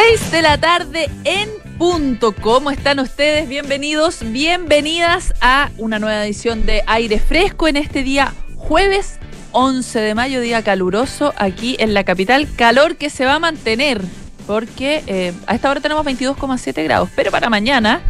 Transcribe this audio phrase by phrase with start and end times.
[0.00, 2.32] 6 de la tarde en punto.
[2.32, 3.48] ¿Cómo están ustedes?
[3.48, 9.18] Bienvenidos, bienvenidas a una nueva edición de Aire Fresco en este día jueves
[9.50, 12.46] 11 de mayo, día caluroso aquí en la capital.
[12.54, 14.00] Calor que se va a mantener
[14.46, 18.00] porque eh, a esta hora tenemos 22,7 grados, pero para mañana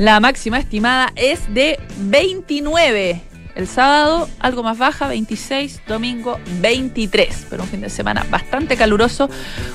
[0.00, 3.31] la máxima estimada es de 29.
[3.54, 9.28] El sábado algo más baja, 26, domingo 23, pero un fin de semana bastante caluroso,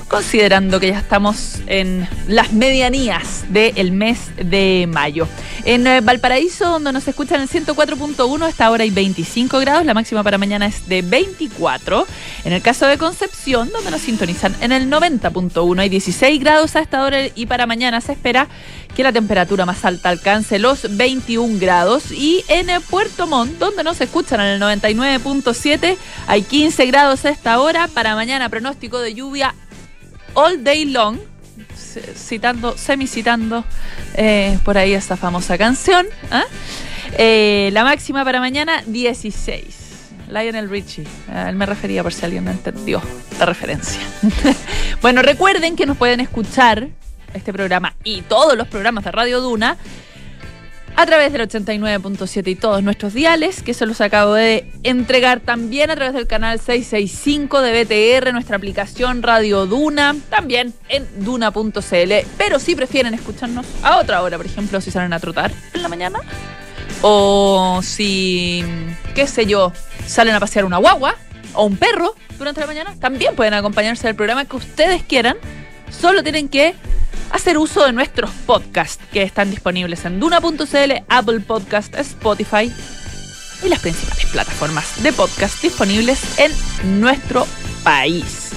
[0.08, 5.28] considerando que ya estamos en las medianías del mes de mayo.
[5.64, 10.24] En eh, Valparaíso, donde nos escuchan el 104.1, esta hora hay 25 grados, la máxima
[10.24, 12.06] para mañana es de 24.
[12.44, 16.80] En el caso de Concepción, donde nos sintonizan en el 90.1, hay 16 grados a
[16.80, 18.48] esta hora y para mañana se espera
[18.94, 22.10] que la temperatura más alta alcance los 21 grados.
[22.10, 25.96] Y en Puerto Montt, donde nos escuchan en el 99.7,
[26.26, 27.88] hay 15 grados esta hora.
[27.88, 29.54] Para mañana, pronóstico de lluvia
[30.34, 31.18] all day long.
[32.14, 33.64] Citando, semicitando
[34.14, 36.06] eh, por ahí esta famosa canción.
[36.30, 36.44] ¿ah?
[37.16, 39.88] Eh, la máxima para mañana, 16.
[40.28, 41.06] Lionel Richie.
[41.48, 43.00] él me refería por si alguien no entendió
[43.38, 44.00] la referencia.
[45.02, 46.88] bueno, recuerden que nos pueden escuchar
[47.34, 49.76] este programa y todos los programas de Radio Duna
[50.98, 55.92] a través del 89.7 y todos nuestros diales, que se los acabo de entregar también
[55.92, 62.12] a través del canal 665 de BTR, nuestra aplicación Radio Duna, también en duna.cl.
[62.36, 65.88] Pero si prefieren escucharnos a otra hora, por ejemplo, si salen a trotar en la
[65.88, 66.18] mañana,
[67.02, 68.64] o si,
[69.14, 69.72] qué sé yo,
[70.04, 71.14] salen a pasear una guagua
[71.54, 75.36] o un perro durante la mañana, también pueden acompañarse del programa que ustedes quieran.
[75.90, 76.74] Solo tienen que
[77.30, 82.72] hacer uso de nuestros podcasts que están disponibles en duna.cl, Apple Podcast, Spotify
[83.62, 87.46] y las principales plataformas de podcast disponibles en nuestro
[87.82, 88.50] país.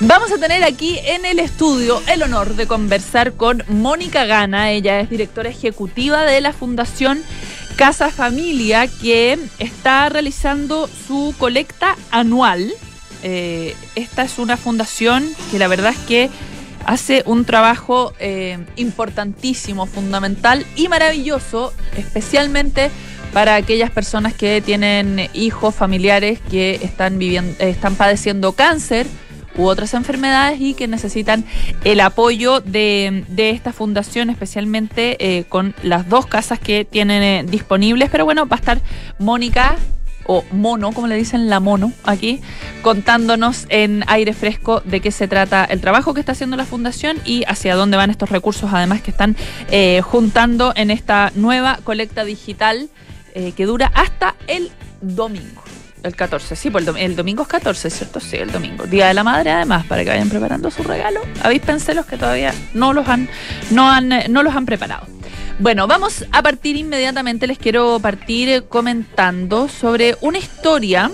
[0.00, 4.72] Vamos a tener aquí en el estudio el honor de conversar con Mónica Gana.
[4.72, 7.22] Ella es directora ejecutiva de la Fundación
[7.76, 12.72] Casa Familia, que está realizando su colecta anual.
[13.22, 16.30] Eh, esta es una fundación que la verdad es que
[16.86, 22.90] hace un trabajo eh, importantísimo, fundamental y maravilloso, especialmente
[23.32, 29.06] para aquellas personas que tienen hijos, familiares que están viviendo, están padeciendo cáncer
[29.56, 31.44] u otras enfermedades y que necesitan
[31.84, 38.10] el apoyo de, esta fundación, especialmente eh, con las dos casas que tienen eh, disponibles.
[38.10, 38.80] Pero bueno, va a estar
[39.18, 39.76] Mónica
[40.26, 42.40] o mono, como le dicen la mono aquí,
[42.82, 47.18] contándonos en aire fresco de qué se trata el trabajo que está haciendo la fundación
[47.24, 49.36] y hacia dónde van estos recursos, además que están
[49.70, 52.88] eh, juntando en esta nueva colecta digital
[53.34, 55.62] eh, que dura hasta el domingo.
[56.02, 58.18] El 14, sí, pues el, domingo es 14, ¿cierto?
[58.18, 58.86] Sí, el domingo.
[58.86, 61.20] Día de la Madre, además, para que vayan preparando su regalo.
[61.42, 63.28] Avíspense los que todavía no los han,
[63.70, 65.06] no han, no los han preparado.
[65.60, 67.46] Bueno, vamos a partir inmediatamente.
[67.46, 71.10] Les quiero partir comentando sobre una historia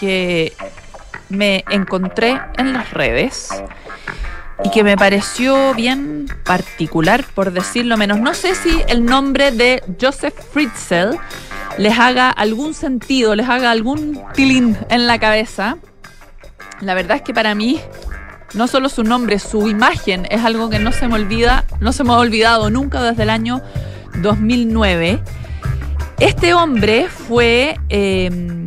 [0.00, 0.52] que
[1.28, 3.50] me encontré en las redes
[4.64, 8.18] y que me pareció bien particular, por decirlo menos.
[8.18, 11.16] No sé si el nombre de Joseph Fritzl
[11.78, 15.78] les haga algún sentido, les haga algún tilín en la cabeza.
[16.80, 17.80] La verdad es que para mí
[18.54, 22.04] no solo su nombre, su imagen es algo que no se me olvida, no se
[22.04, 23.62] me ha olvidado nunca desde el año
[24.22, 25.22] 2009.
[26.18, 28.66] Este hombre fue em,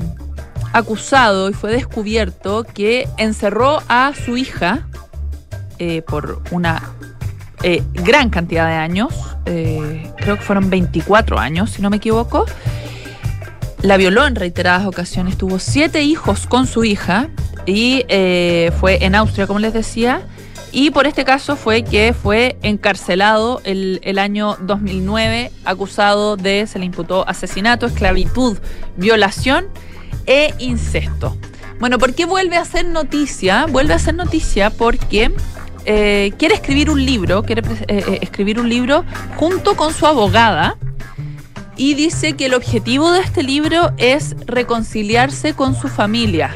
[0.72, 4.88] acusado y fue descubierto que encerró a su hija
[5.80, 6.82] eh, por una
[7.64, 9.14] eh, gran cantidad de años,
[9.46, 12.46] eh, creo que fueron 24 años, si no me equivoco.
[13.81, 17.30] La violó en reiteradas ocasiones, tuvo siete hijos con su hija
[17.66, 20.22] y eh, fue en Austria, como les decía.
[20.72, 26.86] Y por este caso fue que fue encarcelado el, año 2009, acusado de, se le
[26.86, 28.58] imputó asesinato, esclavitud,
[28.97, 29.66] violación
[30.28, 31.36] e incesto.
[31.80, 33.66] Bueno, ¿por qué vuelve a ser noticia?
[33.66, 35.34] Vuelve a ser noticia porque
[35.85, 39.03] eh, quiere escribir un libro, quiere eh, escribir un libro
[39.35, 40.78] junto con su abogada
[41.82, 46.56] y dice que el objetivo de este libro es reconciliarse con su familia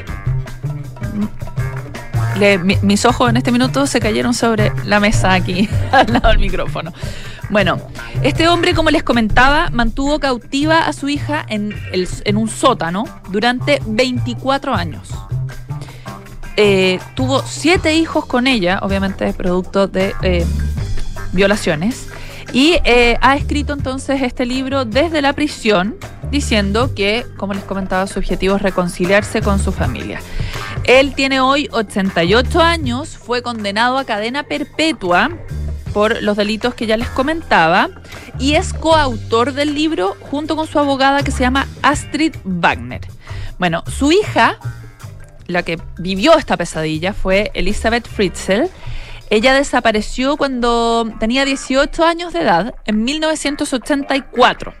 [2.82, 6.92] mis ojos en este minuto se cayeron sobre la mesa aquí, al lado del micrófono.
[7.48, 7.78] Bueno,
[8.22, 11.74] este hombre, como les comentaba, mantuvo cautiva a su hija en,
[12.34, 15.08] un sótano durante 24 años.
[16.56, 20.44] Eh, tuvo siete hijos con ella, obviamente producto de eh,
[21.32, 22.08] violaciones,
[22.56, 25.94] y eh, ha escrito entonces este libro desde la prisión,
[26.30, 30.22] diciendo que, como les comentaba, su objetivo es reconciliarse con su familia.
[30.84, 35.36] Él tiene hoy 88 años, fue condenado a cadena perpetua
[35.92, 37.90] por los delitos que ya les comentaba
[38.38, 43.02] y es coautor del libro junto con su abogada que se llama Astrid Wagner.
[43.58, 44.56] Bueno, su hija,
[45.46, 48.70] la que vivió esta pesadilla, fue Elizabeth Fritzl.
[49.28, 54.72] Ella desapareció cuando tenía 18 años de edad, en 1984.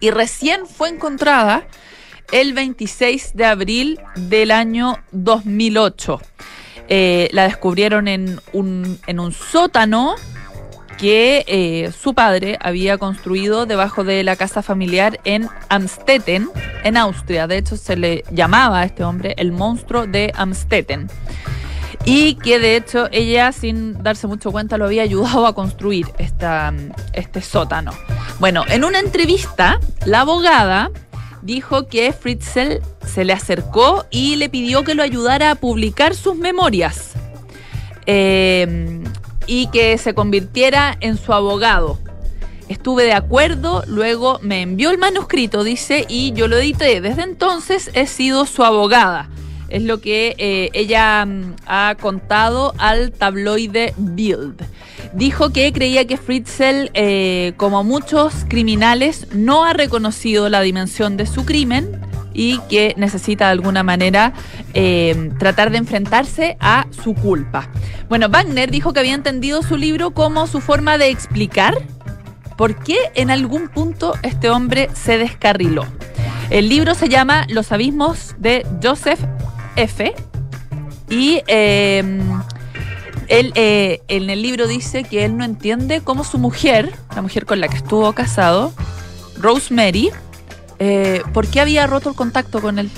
[0.00, 1.66] Y recién fue encontrada
[2.32, 6.20] el 26 de abril del año 2008.
[6.88, 8.98] Eh, la descubrieron en un,
[9.32, 10.16] sótano
[10.98, 16.50] que eh, su padre había construido debajo de la casa familiar en Amstetten,
[16.82, 17.46] en Austria.
[17.46, 21.08] De hecho, se le llamaba a este hombre el monstruo de Amstetten.
[22.04, 26.72] Y que de hecho ella, sin darse mucho cuenta, lo había ayudado a construir esta,
[27.12, 27.92] este sótano.
[28.38, 30.90] Bueno, en una entrevista, la abogada
[31.42, 36.36] dijo que Fritzl se le acercó y le pidió que lo ayudara a publicar sus
[36.36, 37.12] memorias.
[38.06, 39.02] Eh,
[39.46, 41.98] y que se convirtiera en su abogado.
[42.68, 47.00] Estuve de acuerdo, luego me envió el manuscrito, dice, y yo lo edité.
[47.00, 49.28] Desde entonces he sido su abogada.
[49.70, 54.62] Es lo que eh, ella mm, ha contado al tabloide Bild.
[55.14, 61.26] Dijo que creía que Fritzl, eh, como muchos criminales, no ha reconocido la dimensión de
[61.26, 62.00] su crimen
[62.32, 64.32] y que necesita de alguna manera
[64.74, 67.68] eh, tratar de enfrentarse a su culpa.
[68.08, 71.74] Bueno, Wagner dijo que había entendido su libro como su forma de explicar
[72.56, 75.86] por qué en algún punto este hombre se descarriló.
[76.50, 79.20] El libro se llama Los abismos de Joseph
[79.76, 80.14] F.
[81.08, 82.02] Y eh,
[83.30, 87.46] él eh, en el libro dice que él no entiende cómo su mujer, la mujer
[87.46, 88.72] con la que estuvo casado,
[89.38, 90.10] Rosemary,
[90.80, 92.90] eh, ¿por qué había roto el contacto con él?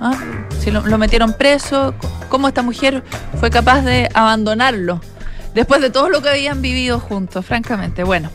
[0.00, 0.18] ¿Ah?
[0.58, 1.94] Si lo, metieron preso,
[2.28, 3.02] ¿cómo esta mujer
[3.38, 5.00] fue capaz de abandonarlo?
[5.54, 8.04] Después de todo lo que habían vivido juntos, francamente.
[8.04, 8.30] Bueno,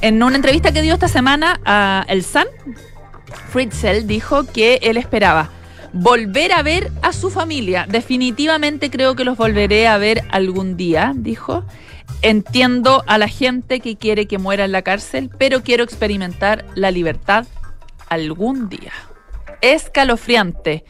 [0.00, 2.44] en una entrevista que dio esta semana a El Sun,
[3.50, 5.50] Fritzl dijo que él esperaba
[5.92, 7.86] volver a ver a su familia.
[7.88, 11.64] Definitivamente creo que los volveré a ver algún día, dijo.
[12.22, 16.90] Entiendo a la gente que quiere que muera en la cárcel, pero quiero experimentar la
[16.90, 17.46] libertad
[18.08, 18.92] algún día.
[19.60, 20.84] Escalofriante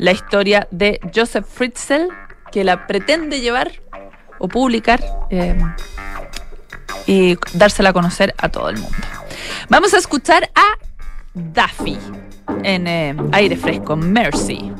[0.00, 2.08] la historia de Joseph Fritzl,
[2.50, 3.70] que la pretende llevar
[4.38, 5.54] o publicar eh,
[7.06, 8.96] y dársela a conocer a todo el mundo.
[9.68, 10.78] Vamos a escuchar a
[11.34, 11.98] Daffy
[12.62, 14.72] en eh, aire fresco, Mercy.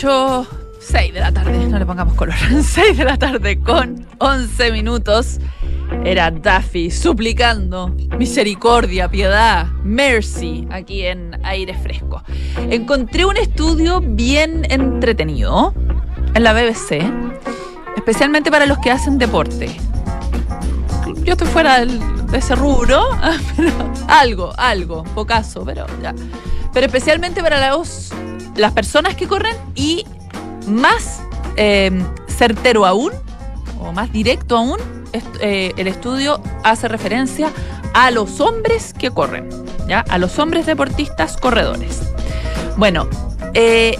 [0.00, 0.46] 8,
[0.78, 5.40] 6 de la tarde, no le pongamos color, 6 de la tarde con 11 minutos.
[6.04, 12.22] Era Daffy suplicando misericordia, piedad, mercy aquí en aire fresco.
[12.70, 15.74] Encontré un estudio bien entretenido
[16.32, 17.02] en la BBC,
[17.96, 19.76] especialmente para los que hacen deporte.
[21.24, 23.04] Yo estoy fuera de ese rubro,
[23.56, 23.72] pero
[24.06, 26.14] algo, algo, pocaso, pero ya.
[26.72, 28.07] Pero especialmente para los,
[28.58, 30.04] las personas que corren y
[30.66, 31.22] más
[31.56, 31.90] eh,
[32.26, 33.12] certero aún,
[33.80, 34.78] o más directo aún,
[35.40, 37.50] eh, el estudio hace referencia
[37.94, 39.48] a los hombres que corren,
[39.88, 40.00] ¿ya?
[40.00, 42.02] A los hombres deportistas corredores.
[42.76, 43.08] Bueno,
[43.54, 43.96] eh,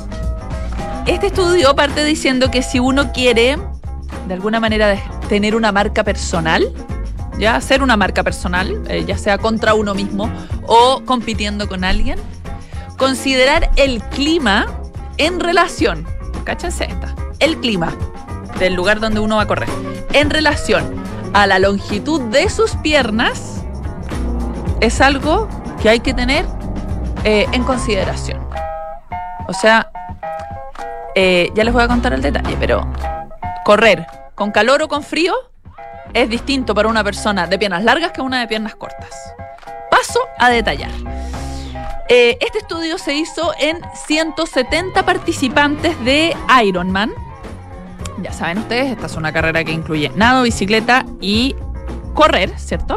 [1.07, 3.57] este estudio parte diciendo que si uno quiere,
[4.27, 6.71] de alguna manera, tener una marca personal,
[7.39, 10.31] ya hacer una marca personal, eh, ya sea contra uno mismo
[10.67, 12.19] o compitiendo con alguien,
[12.99, 14.67] considerar el clima
[15.17, 16.07] en relación,
[16.45, 17.95] cáchense esta, el clima
[18.59, 19.69] del lugar donde uno va a correr,
[20.13, 21.03] en relación
[21.33, 23.65] a la longitud de sus piernas,
[24.81, 25.49] es algo
[25.81, 26.45] que hay que tener
[27.25, 28.47] eh, en consideración.
[29.47, 29.91] O sea,
[31.15, 32.87] eh, ya les voy a contar el detalle, pero
[33.65, 35.35] correr con calor o con frío
[36.15, 39.35] es distinto para una persona de piernas largas que una de piernas cortas.
[39.91, 40.91] Paso a detallar.
[42.11, 46.35] Eh, este estudio se hizo en 170 participantes de
[46.65, 47.13] Ironman.
[48.23, 51.55] Ya saben ustedes, esta es una carrera que incluye nado, bicicleta y
[52.15, 52.97] correr, ¿cierto?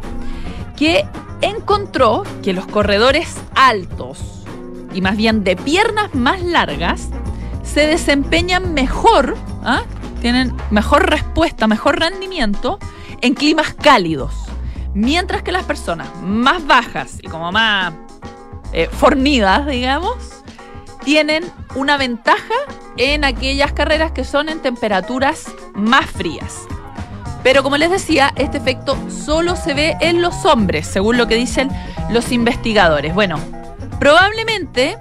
[0.78, 1.06] Que
[1.42, 4.46] encontró que los corredores altos
[4.94, 7.10] y más bien de piernas más largas
[7.64, 9.84] se desempeñan mejor, ¿ah?
[10.22, 12.80] tienen mejor respuesta, mejor rendimiento
[13.22, 14.34] en climas cálidos.
[14.94, 17.94] Mientras que las personas más bajas y como más
[18.74, 20.16] eh, fornidas, digamos,
[21.04, 21.44] tienen
[21.76, 22.54] una ventaja
[22.98, 26.68] en aquellas carreras que son en temperaturas más frías.
[27.44, 31.36] Pero como les decía, este efecto solo se ve en los hombres, según lo que
[31.36, 31.70] dicen
[32.12, 33.16] los investigadores.
[33.16, 33.40] Bueno,
[34.00, 34.98] probablemente,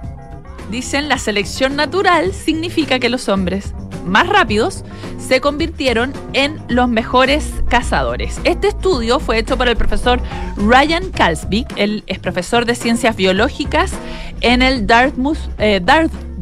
[0.71, 3.73] dicen, la selección natural significa que los hombres
[4.05, 4.83] más rápidos
[5.19, 8.39] se convirtieron en los mejores cazadores.
[8.43, 10.19] Este estudio fue hecho por el profesor
[10.57, 13.93] Ryan Kalsvik, él es profesor de ciencias biológicas
[14.41, 15.81] en el Dartmouth, eh,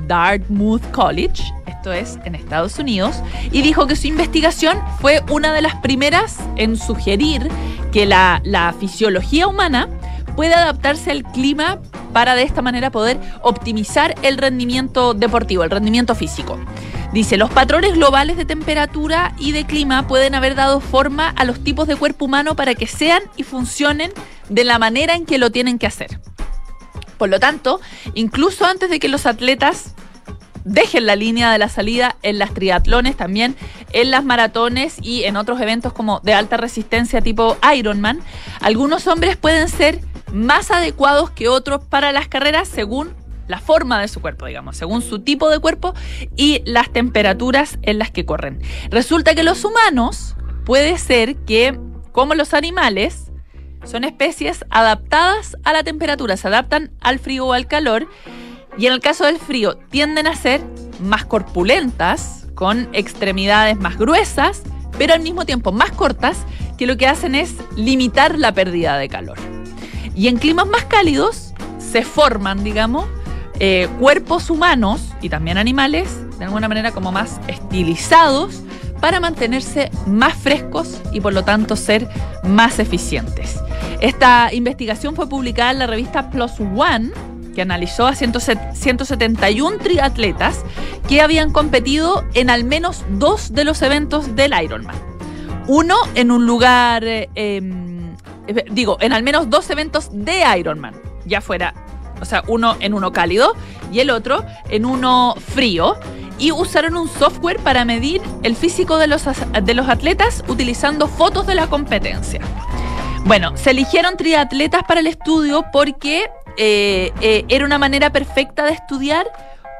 [0.07, 5.61] Dartmouth College, esto es en Estados Unidos, y dijo que su investigación fue una de
[5.61, 7.47] las primeras en sugerir
[7.91, 9.87] que la fisiología humana
[10.35, 11.79] puede adaptarse al clima
[12.13, 16.59] para de esta manera poder optimizar el rendimiento deportivo, el rendimiento físico.
[17.13, 21.63] Dice, los patrones globales de temperatura y de clima pueden haber dado forma a los
[21.63, 24.11] tipos de cuerpo humano para que sean y funcionen
[24.49, 26.19] de la manera en que lo tienen que hacer.
[27.17, 27.81] Por lo tanto,
[28.13, 29.95] incluso antes de que los atletas
[30.65, 33.55] dejen la línea de la salida en las triatlones, también
[33.91, 38.19] en las maratones y en otros eventos como de alta resistencia tipo Ironman,
[38.61, 39.99] algunos hombres pueden ser
[40.33, 43.13] más adecuados que otros para las carreras según
[43.47, 45.93] la forma de su cuerpo, digamos, según su tipo de cuerpo
[46.35, 48.61] y las temperaturas en las que corren.
[48.89, 51.77] Resulta que los humanos puede ser que,
[52.11, 53.31] como los animales,
[53.83, 58.07] son especies adaptadas a la temperatura, se adaptan al frío o al calor,
[58.77, 60.61] y en el caso del frío tienden a ser
[61.01, 64.63] más corpulentas, con extremidades más gruesas,
[64.97, 66.45] pero al mismo tiempo más cortas,
[66.77, 69.58] que lo que hacen es limitar la pérdida de calor.
[70.19, 73.05] Y en climas más cálidos se forman, digamos,
[73.57, 78.61] eh, cuerpos humanos y también animales, de alguna manera como más estilizados,
[78.99, 82.09] para mantenerse más frescos y por lo tanto ser
[82.43, 83.61] más eficientes.
[84.01, 87.11] Esta investigación fue publicada en la revista Plus One,
[87.55, 90.65] que analizó a 171 triatletas
[91.07, 94.97] que habían competido en al menos dos de los eventos del Ironman.
[95.67, 97.88] Uno en un lugar, eh, em,
[98.71, 101.73] digo, en al menos dos eventos de Ironman, ya fuera
[102.21, 103.55] o sea, uno en uno cálido
[103.91, 105.95] y el otro en uno frío.
[106.37, 109.25] Y usaron un software para medir el físico de los,
[109.61, 112.39] de los atletas utilizando fotos de la competencia.
[113.25, 118.71] Bueno, se eligieron triatletas para el estudio porque eh, eh, era una manera perfecta de
[118.71, 119.27] estudiar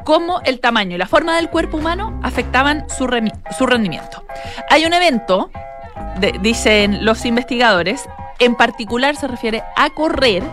[0.03, 3.07] cómo el tamaño y la forma del cuerpo humano afectaban su,
[3.57, 4.25] su rendimiento.
[4.69, 5.51] Hay un evento,
[6.41, 8.07] dicen los investigadores,
[8.39, 10.43] en particular se refiere a correr,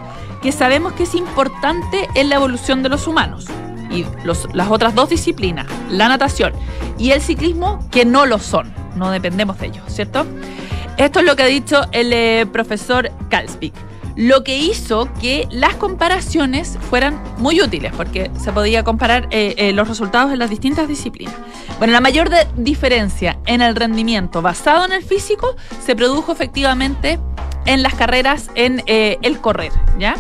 [0.43, 3.47] que sabemos que es importante en la evolución de los humanos.
[3.91, 6.53] Y las otras dos disciplinas, la natación
[6.99, 10.27] y el ciclismo, que no lo son, no dependemos de ellos, ¿cierto?
[10.97, 13.75] Esto es lo que ha dicho el eh, profesor Kalspik.
[14.17, 19.73] Lo que hizo que las comparaciones fueran muy útiles, porque se podía comparar eh, eh,
[19.73, 21.35] los resultados en las distintas disciplinas.
[21.79, 25.55] Bueno, la mayor diferencia en el rendimiento basado en el físico
[25.85, 27.19] se produjo efectivamente
[27.67, 30.17] en las carreras en eh, el correr, ¿ya?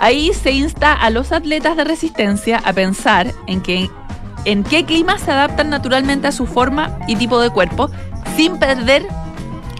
[0.00, 3.88] Ahí se insta a los atletas de resistencia a pensar en, que,
[4.44, 7.90] en qué clima se adaptan naturalmente a su forma y tipo de cuerpo,
[8.36, 9.06] sin perder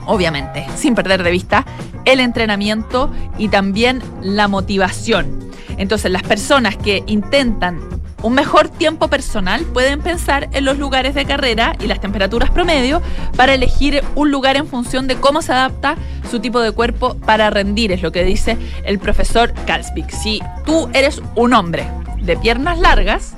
[0.09, 1.65] obviamente, sin perder de vista
[2.05, 5.51] el entrenamiento y también la motivación.
[5.77, 7.79] Entonces, las personas que intentan
[8.23, 13.01] un mejor tiempo personal pueden pensar en los lugares de carrera y las temperaturas promedio
[13.37, 15.97] para elegir un lugar en función de cómo se adapta
[16.29, 20.11] su tipo de cuerpo para rendir, es lo que dice el profesor Kalspik.
[20.11, 21.89] Si tú eres un hombre
[22.21, 23.35] de piernas largas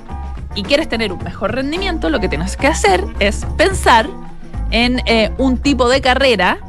[0.55, 4.09] y quieres tener un mejor rendimiento, lo que tienes que hacer es pensar
[4.71, 6.59] en eh, un tipo de carrera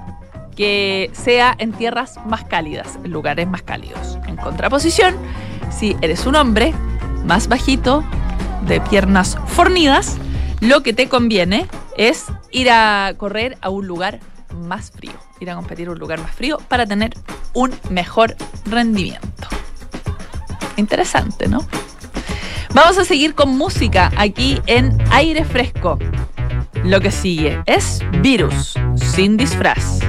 [0.57, 4.19] que sea en tierras más cálidas, en lugares más cálidos.
[4.27, 5.15] En contraposición,
[5.71, 6.75] si eres un hombre
[7.25, 8.05] más bajito,
[8.67, 10.17] de piernas fornidas,
[10.61, 14.21] lo que te conviene es ir a correr a un lugar
[14.55, 17.15] más frío, ir a competir a un lugar más frío para tener
[17.55, 18.37] un mejor
[18.67, 19.49] rendimiento.
[20.77, 21.67] Interesante, ¿no?
[22.75, 25.99] Vamos a seguir con música aquí en aire fresco.
[26.85, 30.01] Lo que sigue es Virus, sin disfraz.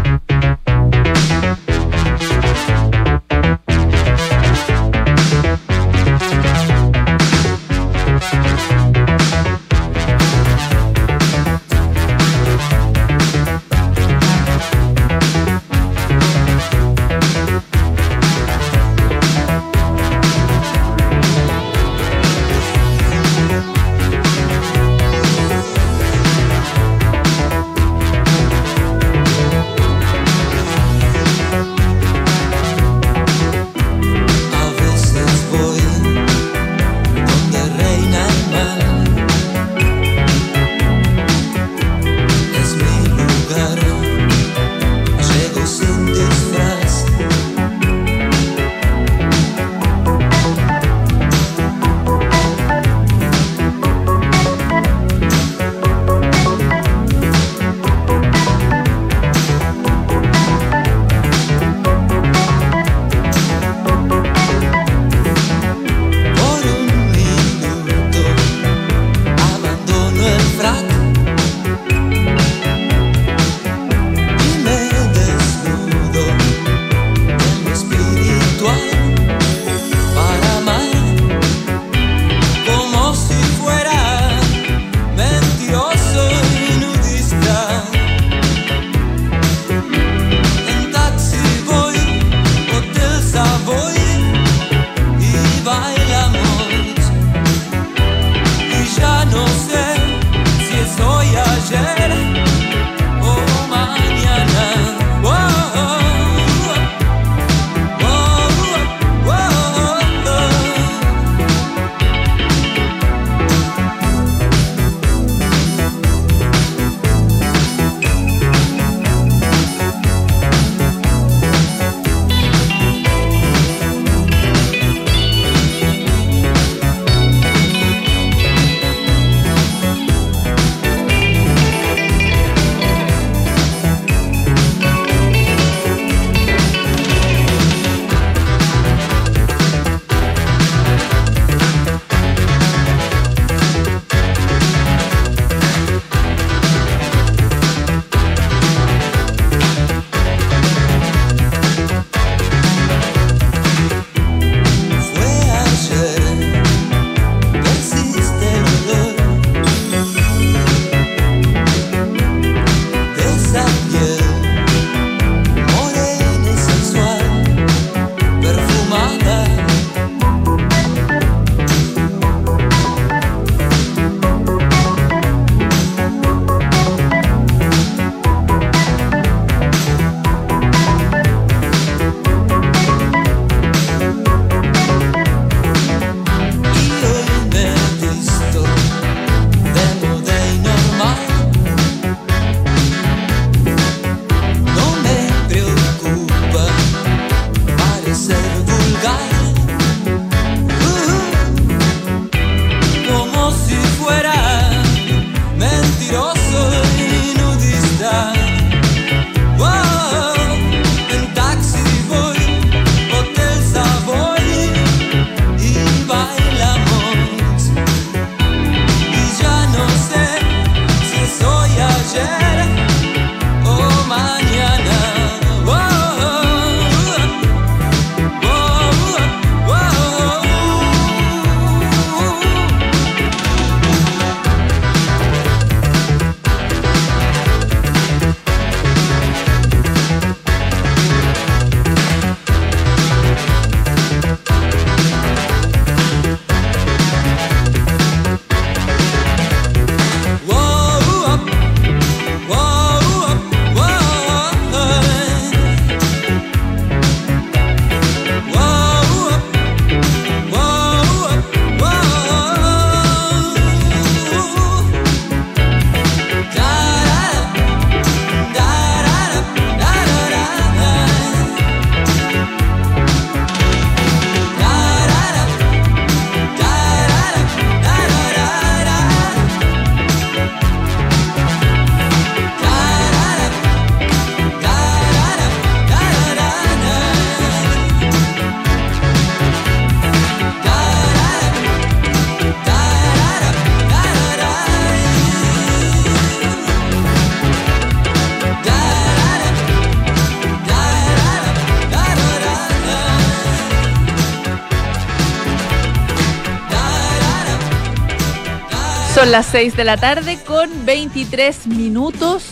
[309.33, 312.43] Las 6 de la tarde con 23 minutos.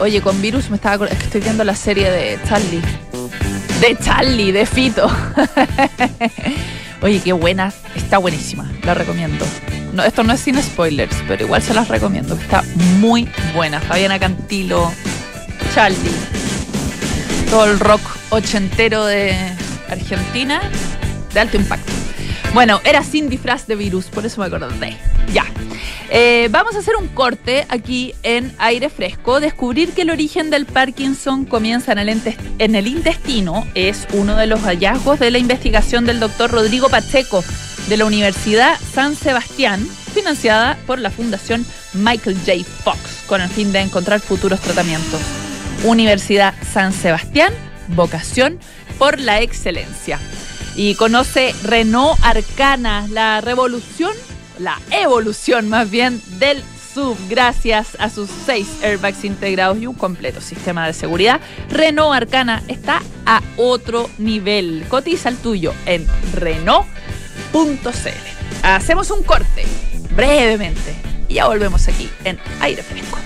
[0.00, 2.82] Oye, con virus me estaba estoy viendo la serie de Charlie.
[3.80, 5.10] De Charlie, de Fito.
[7.00, 7.72] Oye, qué buena.
[7.96, 8.70] Está buenísima.
[8.82, 9.46] La recomiendo.
[9.94, 12.34] No, esto no es sin spoilers, pero igual se las recomiendo.
[12.34, 12.64] Está
[12.98, 13.80] muy buena.
[13.80, 14.92] Fabiana Cantilo,
[15.74, 16.12] Charlie.
[17.48, 19.34] Todo el rock ochentero de
[19.88, 20.60] Argentina
[21.32, 21.90] de alto impacto.
[22.52, 24.98] Bueno, era sin disfraz de virus, por eso me acordé.
[26.12, 29.38] Eh, vamos a hacer un corte aquí en aire fresco.
[29.38, 32.20] Descubrir que el origen del Parkinson comienza en el,
[32.58, 37.44] en el intestino es uno de los hallazgos de la investigación del doctor Rodrigo Pacheco
[37.88, 42.64] de la Universidad San Sebastián, financiada por la Fundación Michael J.
[42.84, 45.20] Fox, con el fin de encontrar futuros tratamientos.
[45.84, 47.52] Universidad San Sebastián,
[47.88, 48.58] vocación
[48.98, 50.18] por la excelencia
[50.76, 54.12] y conoce Renault Arcana, la revolución,
[54.60, 56.62] la evolución más bien del
[56.94, 61.40] sub gracias a sus seis airbags integrados y un completo sistema de seguridad.
[61.70, 64.84] Renault Arcana está a otro nivel.
[64.88, 66.86] Cotiza el tuyo en Renault.cl.
[68.62, 69.64] Hacemos un corte
[70.14, 70.94] brevemente
[71.28, 73.18] y ya volvemos aquí en aire fresco.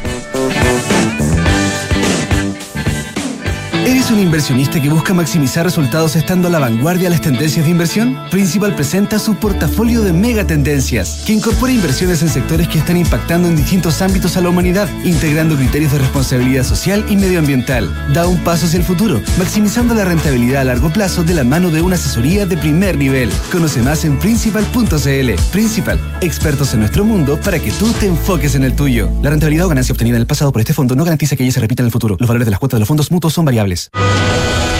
[3.86, 7.70] ¿Eres un inversionista que busca maximizar resultados estando a la vanguardia de las tendencias de
[7.70, 8.16] inversión?
[8.30, 13.46] Principal presenta su portafolio de mega tendencias, que incorpora inversiones en sectores que están impactando
[13.46, 17.94] en distintos ámbitos a la humanidad, integrando criterios de responsabilidad social y medioambiental.
[18.14, 21.70] Da un paso hacia el futuro, maximizando la rentabilidad a largo plazo de la mano
[21.70, 23.30] de una asesoría de primer nivel.
[23.52, 25.34] Conoce más en principal.cl.
[25.52, 29.10] Principal, expertos en nuestro mundo para que tú te enfoques en el tuyo.
[29.20, 31.52] La rentabilidad o ganancia obtenida en el pasado por este fondo no garantiza que ella
[31.52, 32.16] se repita en el futuro.
[32.18, 33.73] Los valores de las cuotas de los fondos mutuos son variables.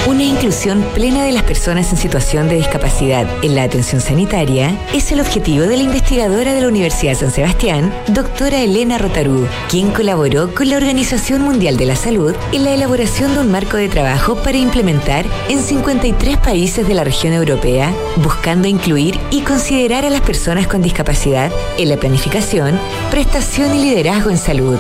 [0.07, 5.11] Una inclusión plena de las personas en situación de discapacidad en la atención sanitaria es
[5.13, 10.55] el objetivo de la investigadora de la Universidad San Sebastián, doctora Elena Rotarú, quien colaboró
[10.55, 14.37] con la Organización Mundial de la Salud en la elaboración de un marco de trabajo
[14.37, 20.21] para implementar en 53 países de la región europea, buscando incluir y considerar a las
[20.21, 22.79] personas con discapacidad en la planificación,
[23.11, 24.79] prestación y liderazgo en salud.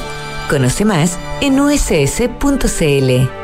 [0.50, 3.43] Conoce más en uss.cl.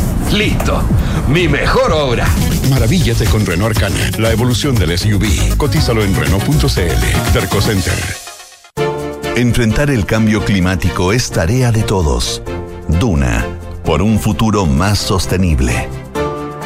[0.31, 0.81] Listo.
[1.27, 2.27] Mi mejor obra.
[2.69, 5.57] Maravíllate con Renault Arcana, la evolución del SUV.
[5.57, 7.31] Cotízalo en Renault.cl.
[7.33, 7.93] Terco Center.
[9.35, 12.41] Enfrentar el cambio climático es tarea de todos.
[12.87, 13.45] Duna,
[13.85, 15.87] por un futuro más sostenible.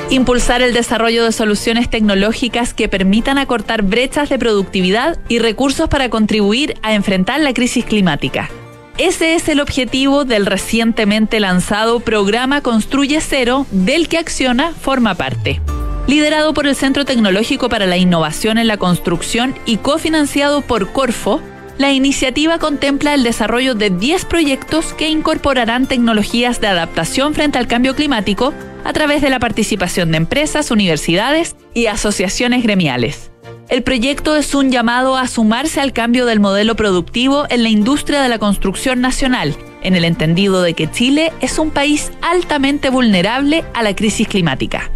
[0.10, 6.10] Impulsar el desarrollo de soluciones tecnológicas que permitan acortar brechas de productividad y recursos para
[6.10, 8.50] contribuir a enfrentar la crisis climática.
[8.98, 15.60] Ese es el objetivo del recientemente lanzado programa Construye Cero, del que Acciona forma parte.
[16.08, 21.42] Liderado por el Centro Tecnológico para la Innovación en la Construcción y cofinanciado por Corfo,
[21.78, 27.68] la iniciativa contempla el desarrollo de 10 proyectos que incorporarán tecnologías de adaptación frente al
[27.68, 28.54] cambio climático
[28.86, 33.30] a través de la participación de empresas, universidades y asociaciones gremiales.
[33.68, 38.22] El proyecto es un llamado a sumarse al cambio del modelo productivo en la industria
[38.22, 43.66] de la construcción nacional, en el entendido de que Chile es un país altamente vulnerable
[43.74, 44.92] a la crisis climática.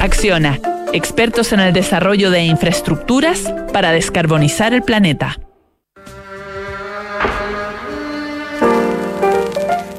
[0.00, 0.58] Acciona,
[0.94, 5.38] expertos en el desarrollo de infraestructuras para descarbonizar el planeta.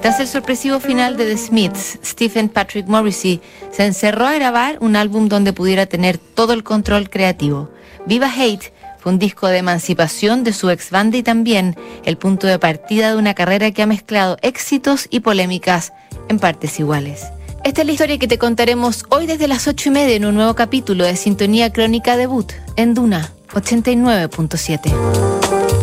[0.02, 3.40] Tras el sorpresivo final de The Smiths, Stephen Patrick Morrissey
[3.72, 7.70] se encerró a grabar un álbum donde pudiera tener todo el control creativo.
[8.06, 12.48] Viva Hate fue un disco de emancipación de su ex banda y también el punto
[12.48, 15.94] de partida de una carrera que ha mezclado éxitos y polémicas
[16.30, 17.26] en partes iguales.
[17.64, 20.36] Esta es la historia que te contaremos hoy desde las ocho y media en un
[20.36, 25.83] nuevo capítulo de Sintonía Crónica Debut en Duna 89.7.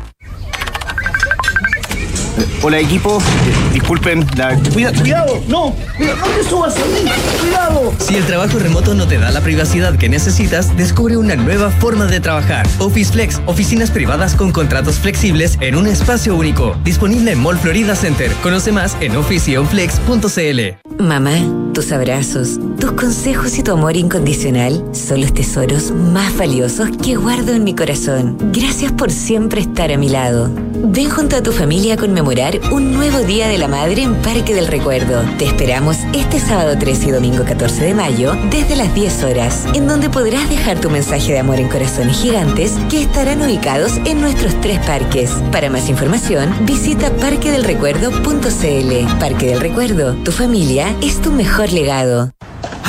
[2.63, 4.55] Hola equipo, Eh, disculpen la...
[4.73, 7.09] Cuida- cuidado, no, cuidado, no te subas a mí,
[7.41, 7.93] cuidado.
[7.99, 12.05] Si el trabajo remoto no te da la privacidad que necesitas, descubre una nueva forma
[12.05, 12.67] de trabajar.
[12.79, 16.75] Office Flex, oficinas privadas con contratos flexibles en un espacio único.
[16.83, 18.31] Disponible en Mall Florida Center.
[18.43, 21.01] Conoce más en officeonflex.cl.
[21.03, 21.31] Mamá,
[21.73, 27.53] tus abrazos, tus consejos y tu amor incondicional son los tesoros más valiosos que guardo
[27.53, 28.37] en mi corazón.
[28.53, 30.51] Gracias por siempre estar a mi lado.
[30.83, 34.53] Ven junto a tu familia a conmemorar un nuevo Día de la Madre en Parque
[34.53, 35.23] del Recuerdo.
[35.39, 39.87] Te esperamos este sábado 13 y domingo 14 de mayo desde las 10 horas, en
[39.87, 44.53] donde podrás dejar tu mensaje de amor en corazones gigantes que estarán ubicados en nuestros
[44.61, 45.31] tres parques.
[45.51, 49.19] Para más información, visita parquedelrecuerdo.cl.
[49.19, 52.31] Parque del Recuerdo, tu familia es tu mejor legado.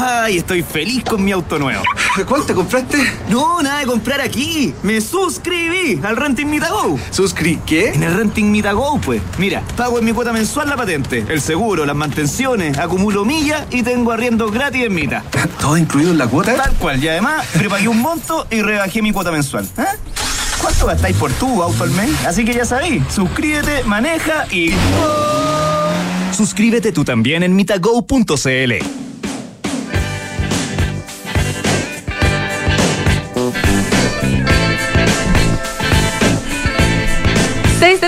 [0.05, 1.85] Ay, estoy feliz con mi auto nuevo.
[2.27, 2.99] ¿Cuál te compraste?
[3.29, 4.75] No, nada de comprar aquí.
[4.83, 6.99] Me suscribí al Renting Mitago.
[7.13, 7.91] ¿Suscri qué?
[7.91, 9.23] En el Renting Mitago, pues.
[9.39, 13.85] Mira, pago en mi cuota mensual la patente, el seguro, las mantenciones, acumulo millas y
[13.85, 15.23] tengo arriendo gratis en Mita.
[15.61, 16.57] ¿Todo incluido en la cuota?
[16.57, 19.69] Tal cual, y además prepagué un monto y rebajé mi cuota mensual.
[19.79, 19.85] ¿eh?
[20.61, 22.11] ¿Cuánto gastáis por tu auto al mes?
[22.27, 24.73] Así que ya sabéis, suscríbete, maneja y...
[26.37, 29.12] Suscríbete tú también en mitago.cl.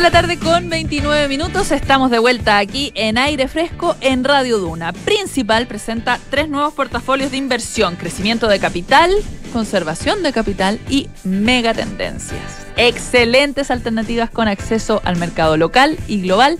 [0.04, 1.72] la tarde con 29 minutos.
[1.72, 4.92] Estamos de vuelta aquí en aire fresco en Radio Duna.
[4.92, 9.10] Principal presenta tres nuevos portafolios de inversión: crecimiento de capital,
[9.50, 12.66] conservación de capital y megatendencias.
[12.76, 16.58] Excelentes alternativas con acceso al mercado local y global,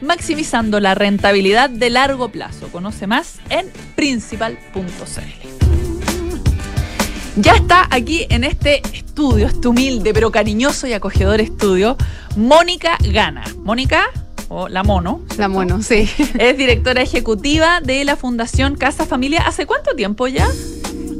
[0.00, 2.68] maximizando la rentabilidad de largo plazo.
[2.68, 5.53] Conoce más en principal.cl.
[7.36, 11.96] Ya está aquí en este estudio, este humilde pero cariñoso y acogedor estudio,
[12.36, 13.42] Mónica Gana.
[13.64, 14.04] Mónica,
[14.48, 15.20] o la Mono.
[15.36, 16.08] La Mono, sí.
[16.38, 19.42] Es directora ejecutiva de la Fundación Casa Familia.
[19.46, 20.48] ¿Hace cuánto tiempo ya?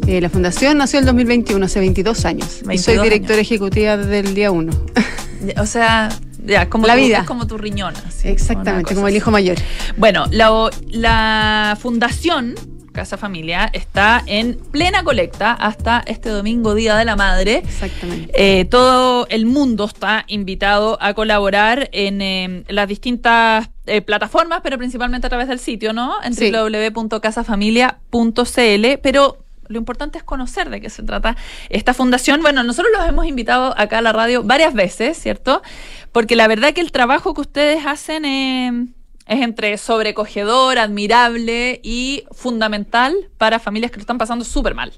[0.07, 2.61] Eh, la fundación nació en 2021, hace 22 años.
[2.63, 3.47] y 22 soy directora años.
[3.51, 4.73] ejecutiva desde el día 1.
[5.59, 6.11] O sea,
[6.45, 7.19] ya, como La tu, vida.
[7.21, 7.95] es como tu riñón.
[8.07, 9.57] así, Exactamente, como el hijo mayor.
[9.97, 12.55] Bueno, la, la Fundación
[12.95, 17.57] Casa Familia está en plena colecta hasta este domingo, Día de la Madre.
[17.59, 18.33] Exactamente.
[18.35, 24.79] Eh, todo el mundo está invitado a colaborar en eh, las distintas eh, plataformas, pero
[24.79, 26.23] principalmente a través del sitio, ¿no?
[26.23, 26.51] En Sí.
[26.53, 28.99] www.casafamilia.cl.
[29.03, 31.37] Pero lo importante es conocer de qué se trata
[31.71, 32.43] esta fundación.
[32.43, 35.63] Bueno, nosotros los hemos invitado acá a la radio varias veces, ¿cierto?
[36.13, 38.87] Porque la verdad que el trabajo que ustedes hacen eh,
[39.27, 44.93] es entre sobrecogedor, admirable y fundamental para familias que lo están pasando súper mal.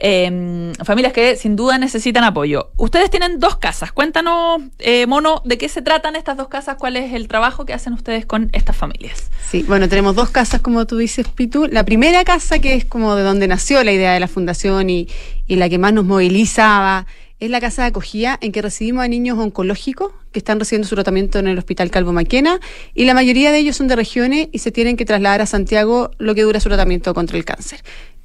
[0.00, 2.70] Eh, familias que sin duda necesitan apoyo.
[2.76, 3.92] Ustedes tienen dos casas.
[3.92, 7.72] Cuéntanos, eh, Mono, de qué se tratan estas dos casas, cuál es el trabajo que
[7.72, 9.30] hacen ustedes con estas familias.
[9.48, 11.66] Sí, bueno, tenemos dos casas, como tú dices, Pitu.
[11.66, 15.08] La primera casa, que es como de donde nació la idea de la fundación y
[15.46, 17.06] la que más nos movilizaba,
[17.44, 20.94] es la casa de acogida en que recibimos a niños oncológicos que están recibiendo su
[20.94, 22.58] tratamiento en el Hospital Calvo Maquena
[22.94, 26.10] y la mayoría de ellos son de regiones y se tienen que trasladar a Santiago
[26.18, 27.80] lo que dura su tratamiento contra el cáncer.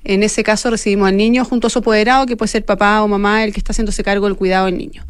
[0.06, 3.10] En ese caso recibimos al niño junto a su apoderado, que puede ser papá o
[3.10, 5.04] mamá, el que está haciéndose cargo del cuidado del niño.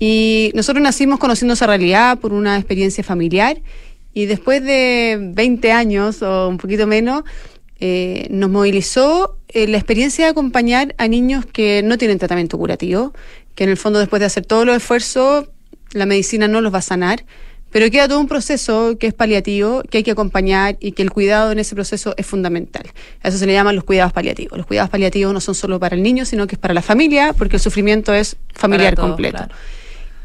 [0.00, 3.58] Y nosotros nacimos conociendo esa realidad por una experiencia familiar
[4.14, 7.22] y después de 20 años o un poquito menos,
[7.80, 13.12] eh, nos movilizó eh, la experiencia de acompañar a niños que no tienen tratamiento curativo,
[13.54, 15.48] que en el fondo después de hacer todos los esfuerzos,
[15.92, 17.24] la medicina no los va a sanar,
[17.70, 21.10] pero queda todo un proceso que es paliativo, que hay que acompañar y que el
[21.10, 22.86] cuidado en ese proceso es fundamental.
[23.22, 24.56] A eso se le llaman los cuidados paliativos.
[24.56, 27.34] Los cuidados paliativos no son solo para el niño, sino que es para la familia,
[27.34, 29.36] porque el sufrimiento es familiar completo.
[29.36, 29.54] claro.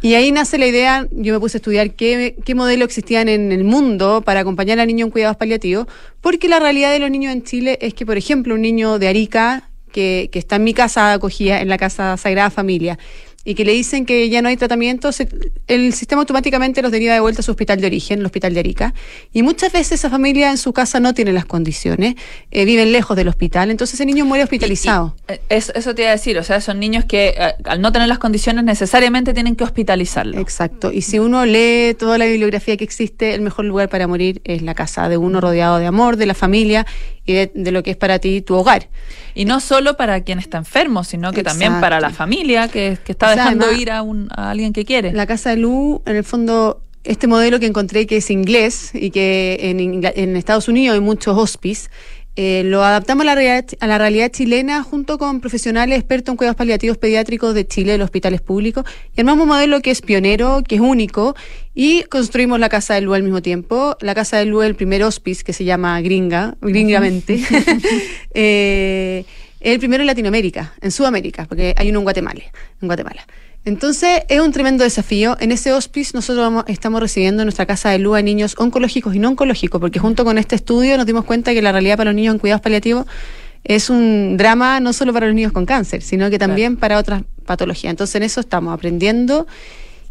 [0.04, 3.54] Y ahí nace la idea, yo me puse a estudiar qué, qué modelo existían en
[3.54, 5.88] el mundo para acompañar al niño en cuidados paliativos,
[6.20, 9.08] porque la realidad de los niños en Chile es que, por ejemplo, un niño de
[9.08, 13.00] Arica, que, que está en mi casa acogida, en la casa Sagrada Familia,
[13.46, 15.28] y que le dicen que ya no hay tratamiento, se-
[15.68, 18.60] el sistema automáticamente los deriva de vuelta a su hospital de origen, el hospital de
[18.62, 18.94] Arica.
[19.34, 22.16] Y muchas veces esa familia en su casa no tiene las condiciones,
[22.52, 25.16] eh, viven lejos del hospital, entonces ese niño muere hospitalizado.
[25.28, 27.92] Eh, Eso, eso te iba a decir, o sea, son niños que eh, al no
[27.92, 30.40] tener las condiciones necesariamente tienen que hospitalizarlo.
[30.40, 30.92] Exacto.
[30.92, 34.62] Y si uno lee toda la bibliografía que existe, el mejor lugar para morir es
[34.62, 36.86] la casa de uno rodeado de amor, de la familia
[37.26, 38.90] y de, de lo que es para ti tu hogar.
[39.36, 43.14] Y no solo para quien está enfermo, sino que también para la familia que, que
[43.14, 45.14] está O sea, dejando además, ir a, un, a alguien que quiere.
[45.14, 49.10] La casa de Lu, en el fondo, este modelo que encontré que es inglés y
[49.12, 51.90] que en, en Estados Unidos hay muchos hospice,
[52.36, 56.38] Eh, lo adaptamos a la, realidad, a la realidad chilena junto con profesionales expertos en
[56.38, 60.02] cuidados paliativos pediátricos de Chile, de los hospitales públicos, y armamos un modelo que es
[60.02, 61.36] pionero, que es único,
[61.76, 63.98] y construimos la Casa de Luz al mismo tiempo.
[64.02, 67.40] La Casa de Luz es el primer hospice que se llama Gringa, gringamente.
[68.34, 69.26] eh,
[69.60, 72.42] el primero en Latinoamérica, en Sudamérica, porque hay uno en Guatemala.
[72.82, 73.26] En Guatemala.
[73.66, 75.38] Entonces, es un tremendo desafío.
[75.40, 79.16] En ese hospice nosotros vamos, estamos recibiendo en nuestra casa de luz a niños oncológicos
[79.16, 82.12] y no oncológicos, porque junto con este estudio nos dimos cuenta que la realidad para
[82.12, 83.06] los niños en cuidados paliativos
[83.64, 87.24] es un drama no solo para los niños con cáncer, sino que también para otras
[87.46, 87.92] patologías.
[87.92, 89.48] Entonces, en eso estamos aprendiendo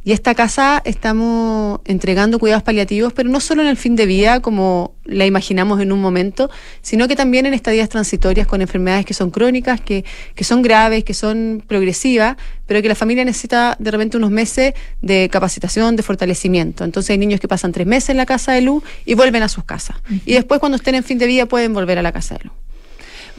[0.04, 4.40] y esta casa estamos entregando cuidados paliativos, pero no solo en el fin de vida,
[4.40, 9.14] como la imaginamos en un momento, sino que también en estadías transitorias con enfermedades que
[9.14, 12.36] son crónicas, que, que son graves, que son progresivas,
[12.66, 16.84] pero que la familia necesita de repente unos meses de capacitación, de fortalecimiento.
[16.84, 19.48] Entonces hay niños que pasan tres meses en la casa de luz y vuelven a
[19.48, 19.96] sus casas.
[20.26, 22.52] Y después cuando estén en fin de vida pueden volver a la casa de luz.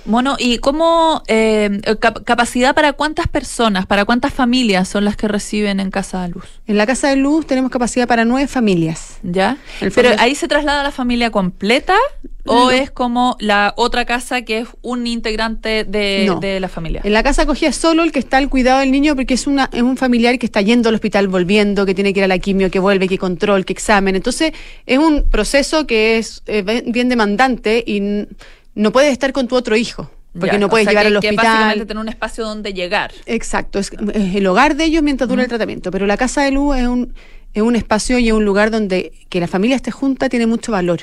[0.06, 5.28] Bueno, ¿y cómo eh, cap capacidad para cuántas personas, para cuántas familias son las que
[5.28, 6.46] reciben en Casa de Luz?
[6.68, 9.20] En la Casa de Luz tenemos capacidad para nueve familias.
[9.24, 9.58] ¿Ya?
[9.96, 11.96] Pero ahí se traslada la familia completa
[12.46, 16.42] o es como la otra casa que es un integrante de, No.
[16.42, 17.00] de la familia.
[17.06, 19.48] En la casa acogida es solo el que está al cuidado del niño porque es,
[19.48, 22.28] una, es un familiar que está yendo al hospital, volviendo, que tiene que ir a
[22.28, 24.18] la quimio, que vuelve, que control, que examen.
[24.18, 24.52] Entonces
[24.86, 28.28] es un proceso que es eh, bien demandante y
[28.76, 31.16] no puedes estar con tu otro hijo porque Ya, no o puedes sea, llevar que-
[31.16, 31.88] al que básicamente hospital.
[31.88, 33.12] tener un espacio donde llegar.
[33.28, 35.92] Exacto, es, es el hogar de ellos mientras dura el tratamiento.
[35.92, 37.14] Pero la casa de luz es un,
[37.54, 40.72] es un espacio y es un lugar donde que la familia esté junta tiene mucho
[40.72, 41.02] valor.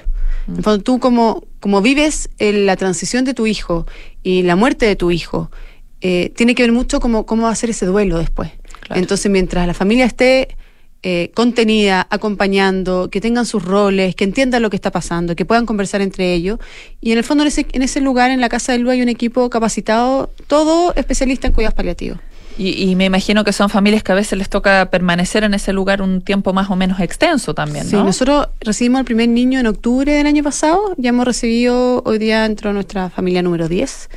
[0.48, 3.86] En el fondo, tú como, como vives en la transición de tu hijo
[4.24, 5.52] y la muerte de tu hijo,
[6.00, 8.50] eh, tiene que ver mucho cómo, cómo va a ser ese duelo después.
[8.92, 10.56] Entonces, mientras la familia esté
[11.02, 15.64] eh, contenida, acompañando, que tengan sus roles, que entiendan lo que está pasando, que puedan
[15.64, 16.58] conversar entre ellos.
[17.00, 19.02] Y en el fondo, en ese, en ese lugar, en la Casa de Luz, hay
[19.02, 22.18] un equipo capacitado, todo especialista en cuidados paliativos.
[22.58, 25.72] Y, y me imagino que son familias que a veces les toca permanecer en ese
[25.72, 28.04] lugar un tiempo más o menos extenso también, Sí, ¿no?
[28.04, 32.44] nosotros recibimos al primer niño en octubre del año pasado, ya hemos recibido, hoy día
[32.44, 34.10] entró nuestra familia número 10.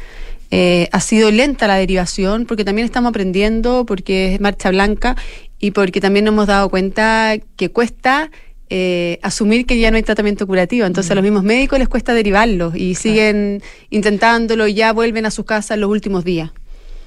[0.56, 5.16] Eh, ha sido lenta la derivación porque también estamos aprendiendo, porque es marcha blanca
[5.64, 8.30] y porque también nos hemos dado cuenta que cuesta
[8.70, 10.86] eh, asumir que ya no hay tratamiento curativo.
[10.86, 15.32] Entonces a los mismos médicos les cuesta derivarlos y siguen intentándolo y ya vuelven a
[15.32, 16.52] sus casas los últimos días.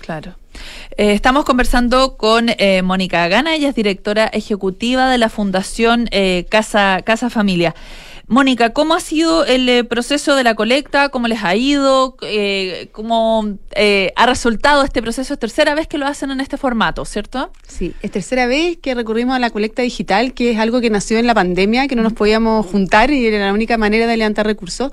[0.00, 0.36] Claro.
[0.96, 6.46] Eh, estamos conversando con eh, Mónica Gana, ella es directora ejecutiva de la Fundación eh,
[6.48, 7.74] Casa, Casa Familia.
[8.28, 11.10] Mónica, ¿cómo ha sido el eh, proceso de la colecta?
[11.10, 12.16] ¿Cómo les ha ido?
[12.22, 15.34] Eh, ¿Cómo eh, ha resultado este proceso?
[15.34, 17.52] Es tercera vez que lo hacen en este formato, ¿cierto?
[17.68, 21.18] Sí, es tercera vez que recurrimos a la colecta digital, que es algo que nació
[21.18, 24.44] en la pandemia, que no nos podíamos juntar y era la única manera de levantar
[24.44, 24.90] recursos.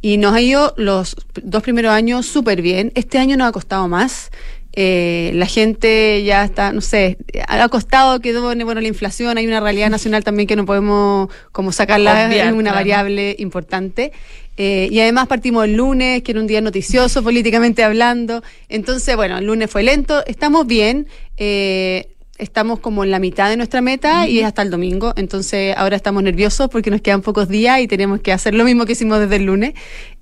[0.00, 2.92] Y nos ha ido los dos primeros años súper bien.
[2.94, 4.30] Este año nos ha costado más.
[4.74, 9.60] Eh, la gente ya está, no sé, ha costado que bueno, la inflación, hay una
[9.60, 12.76] realidad nacional también que no podemos como sacarla, Obviar, es una claro.
[12.76, 14.12] variable importante.
[14.56, 18.42] Eh, y además partimos el lunes, que era un día noticioso políticamente hablando.
[18.68, 21.06] Entonces, bueno, el lunes fue lento, estamos bien.
[21.36, 22.08] eh,
[22.38, 25.12] Estamos como en la mitad de nuestra meta y es hasta el domingo.
[25.14, 28.84] Entonces ahora estamos nerviosos porque nos quedan pocos días y tenemos que hacer lo mismo
[28.84, 29.74] que hicimos desde el lunes.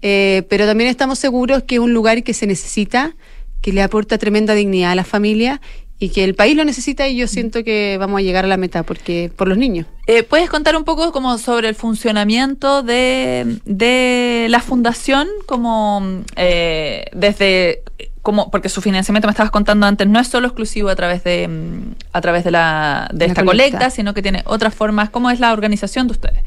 [0.02, 3.16] Eh, pero también estamos seguros que es un lugar que se necesita,
[3.60, 5.60] que le aporta tremenda dignidad a la familia
[5.98, 8.56] y que el país lo necesita y yo siento que vamos a llegar a la
[8.56, 9.86] meta porque por los niños.
[10.06, 17.04] Eh, ¿Puedes contar un poco como sobre el funcionamiento de, de la fundación, como eh,
[17.12, 17.82] desde
[18.22, 21.48] como porque su financiamiento me estabas contando antes no es solo exclusivo a través de
[21.48, 23.70] mm, a través de la de La esta colecta.
[23.78, 25.10] colecta, sino que tiene otras formas.
[25.10, 26.42] ¿Cómo es la organización de ustedes?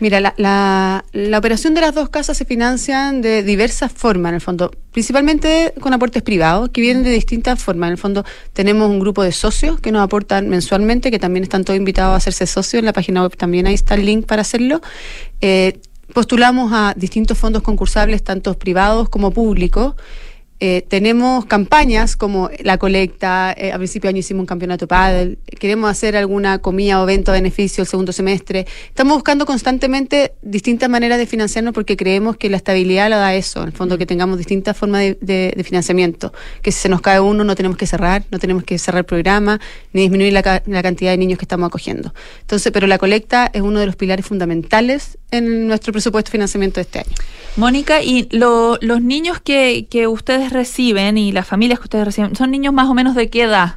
[0.00, 4.34] Mira, la, la, la operación de las dos casas se financian de diversas formas, en
[4.34, 7.88] el fondo, principalmente con aportes privados, que vienen de distintas formas.
[7.88, 11.64] En el fondo, tenemos un grupo de socios que nos aportan mensualmente, que también están
[11.64, 12.80] todos invitados a hacerse socios.
[12.80, 14.82] En la página web también ahí está el link para hacerlo.
[15.40, 15.78] Eh,
[16.12, 19.94] postulamos a distintos fondos concursables, tanto privados como públicos.
[20.66, 25.36] Eh, tenemos campañas como la colecta, eh, a principio de año hicimos un campeonato pádel,
[25.60, 28.66] queremos hacer alguna comida o evento a beneficio el segundo semestre.
[28.88, 33.60] Estamos buscando constantemente distintas maneras de financiarnos porque creemos que la estabilidad la da eso,
[33.60, 37.02] en el fondo que tengamos distintas formas de, de- de financiamiento, que si se nos
[37.02, 39.60] cae uno no tenemos que cerrar, no tenemos que cerrar el programa,
[39.92, 42.14] ni disminuir la, la cantidad de niños que estamos acogiendo.
[42.40, 46.76] Entonces, pero la colecta es uno de los pilares fundamentales en nuestro presupuesto de financiamiento
[46.76, 47.12] de este año.
[47.56, 52.34] Mónica, y lo- los niños que, que ustedes reciben y las familias que ustedes reciben,
[52.34, 53.76] ¿son niños más o menos de qué edad?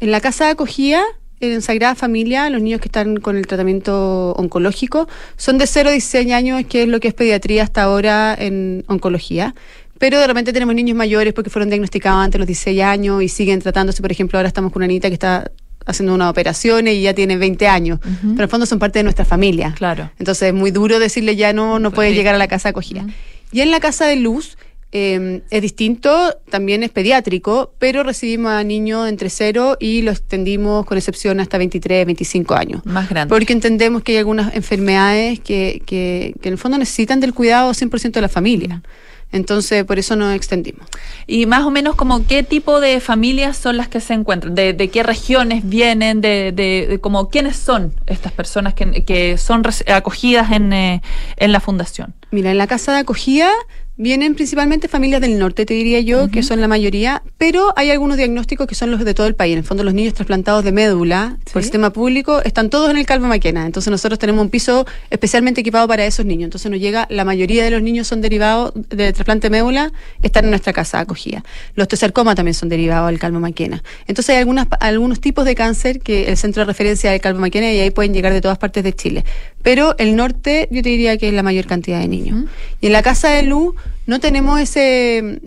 [0.00, 1.02] En la casa de acogida
[1.40, 5.92] en Sagrada Familia, los niños que están con el tratamiento oncológico, son de 0 a
[5.92, 9.54] 16 años, que es lo que es pediatría hasta ahora en oncología.
[9.98, 13.28] Pero de repente tenemos niños mayores porque fueron diagnosticados antes de los 16 años y
[13.28, 14.02] siguen tratándose.
[14.02, 15.50] Por ejemplo, ahora estamos con una Anita que está
[15.86, 17.98] haciendo una operación y ya tiene 20 años.
[18.00, 19.74] Pero en el fondo son parte de nuestra familia.
[19.76, 20.10] Claro.
[20.18, 23.06] Entonces es muy duro decirle ya no, no puedes llegar a la casa acogida.
[23.52, 24.58] Y en la casa de luz
[24.90, 30.86] eh, es distinto, también es pediátrico, pero recibimos a niños entre 0 y lo extendimos
[30.86, 32.86] con excepción hasta 23, 25 años.
[32.86, 33.28] Más grande.
[33.28, 37.70] Porque entendemos que hay algunas enfermedades que, que, que en el fondo necesitan del cuidado
[37.72, 38.82] 100% de la familia.
[39.30, 40.86] Entonces, por eso nos extendimos.
[41.26, 44.72] Y más o menos como qué tipo de familias son las que se encuentran, de,
[44.72, 49.62] de qué regiones vienen, de, de, de como quiénes son estas personas que, que son
[49.86, 51.02] acogidas en, eh,
[51.36, 52.14] en la fundación.
[52.30, 53.50] Mira, en la casa de acogida
[53.98, 58.16] vienen principalmente familias del norte, te diría yo, que son la mayoría, pero hay algunos
[58.16, 59.52] diagnósticos que son los de todo el país.
[59.52, 62.96] En el fondo, los niños trasplantados de médula por el sistema público están todos en
[62.96, 63.66] el Calvo Maquena.
[63.66, 66.44] Entonces, nosotros tenemos un piso especialmente equipado para esos niños.
[66.44, 69.92] Entonces, nos llega, la mayoría de los niños son derivados de trasplante de médula,
[70.22, 71.44] están en nuestra casa acogida.
[71.74, 73.82] Los teosarcoma también son derivados del Calvo Maquena.
[74.06, 77.40] Entonces, hay algunas, algunos tipos de cáncer que el centro de referencia es el Calvo
[77.40, 79.24] Maquena y ahí pueden llegar de todas partes de Chile.
[79.68, 82.46] Pero el norte, yo te diría que es la mayor cantidad de niños.
[82.80, 83.74] Y en la casa de luz
[84.06, 85.40] no tenemos ese, en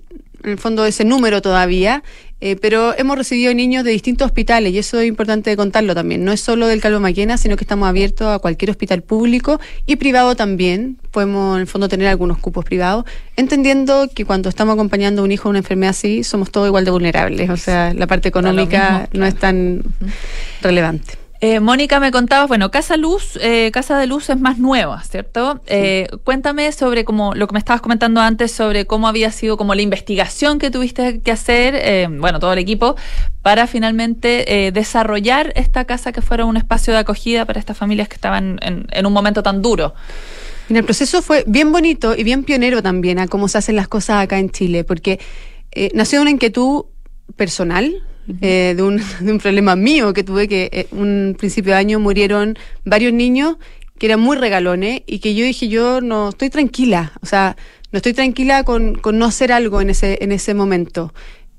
[0.44, 2.04] el fondo, ese número todavía,
[2.40, 6.24] eh, pero hemos recibido niños de distintos hospitales y eso es importante contarlo también.
[6.24, 9.96] No es solo del Calvo Maquena, sino que estamos abiertos a cualquier hospital público y
[9.96, 10.98] privado también.
[11.10, 13.06] Podemos, en el fondo, tener algunos cupos privados,
[13.38, 16.86] entendiendo que cuando estamos acompañando a un hijo a una enfermedad así, somos todos igual
[16.86, 17.50] de vulnerables.
[17.50, 19.82] O sea, la parte económica no es tan
[20.62, 21.21] relevante.
[21.44, 25.60] Eh, Mónica, me contabas, bueno, Casa Luz, eh, Casa de Luz es más nueva, ¿cierto?
[25.66, 29.74] Eh, cuéntame sobre como lo que me estabas comentando antes, sobre cómo había sido como
[29.74, 32.96] la investigación que tuviste que hacer, eh, bueno, todo el equipo,
[33.42, 38.08] para finalmente eh, desarrollar esta casa que fuera un espacio de acogida para estas familias
[38.08, 39.96] que estaban en, en un momento tan duro.
[40.70, 43.88] Mira, el proceso fue bien bonito y bien pionero también a cómo se hacen las
[43.88, 45.20] cosas acá en Chile, porque
[45.72, 46.86] eh, nació una inquietud
[47.36, 47.96] personal,
[48.42, 52.00] eh, de, un, de un problema mío que tuve que eh, un principio de año
[52.00, 53.58] murieron varios niños
[53.98, 57.56] que eran muy regalones y que yo dije yo no estoy tranquila, o sea,
[57.92, 61.14] no estoy tranquila con, con no hacer algo en ese, en ese momento.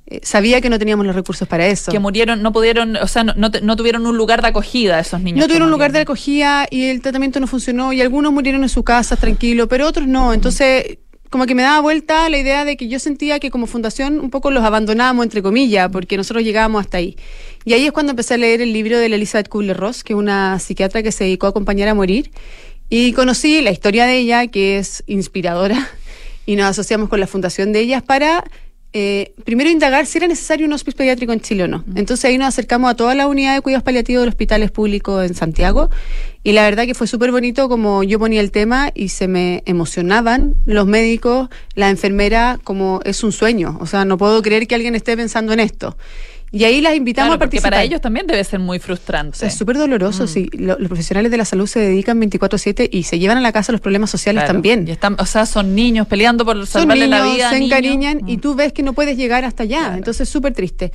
[0.07, 1.93] Eh, sabía que no teníamos los recursos para eso.
[1.93, 5.21] Que murieron, no pudieron, o sea, no, no, no tuvieron un lugar de acogida esos
[5.21, 5.39] niños.
[5.39, 8.69] No tuvieron un lugar de acogida y el tratamiento no funcionó y algunos murieron en
[8.69, 10.33] su casa tranquilo, pero otros no.
[10.33, 10.99] Entonces,
[11.33, 14.29] como que me daba vuelta la idea de que yo sentía que como fundación un
[14.29, 17.17] poco los abandonábamos, entre comillas, porque nosotros llegábamos hasta ahí.
[17.65, 20.19] Y ahí es cuando empecé a leer el libro de la Elizabeth Kubler-Ross, que es
[20.19, 22.31] una psiquiatra que se dedicó a acompañar a morir.
[22.91, 25.89] Y conocí la historia de ella, que es inspiradora,
[26.45, 28.45] y nos asociamos con la fundación de ellas para
[28.95, 31.85] eh, primero indagar si era necesario un hospicio pediátrico en Chile o no.
[31.95, 35.25] Entonces ahí nos acercamos a toda la unidad de cuidados paliativos de los hospitales públicos
[35.25, 35.89] en Santiago
[36.43, 39.63] y la verdad que fue súper bonito como yo ponía el tema y se me
[39.65, 43.79] emocionaban los médicos, la enfermera, como es un sueño.
[43.81, 45.97] O sea, no puedo creer que alguien esté pensando en esto.
[46.55, 47.71] Y ahí las invitamos Claro, a porque participar.
[47.73, 49.47] para ellos también debe ser muy frustrante.
[49.47, 50.27] Es súper doloroso.
[50.27, 50.51] sí.
[50.53, 53.73] Lo- los profesionales de la salud se dedican 24-7 y se llevan a la casa
[53.73, 54.53] los problemas sociales Claro.
[54.55, 54.87] también.
[54.87, 57.49] Y están, o sea, son niños peleando por salvarle niños, la vida.
[57.51, 57.67] se niños.
[57.73, 59.95] encariñan y tú ves que no puedes llegar hasta allá.
[59.97, 60.93] Entonces, súper triste.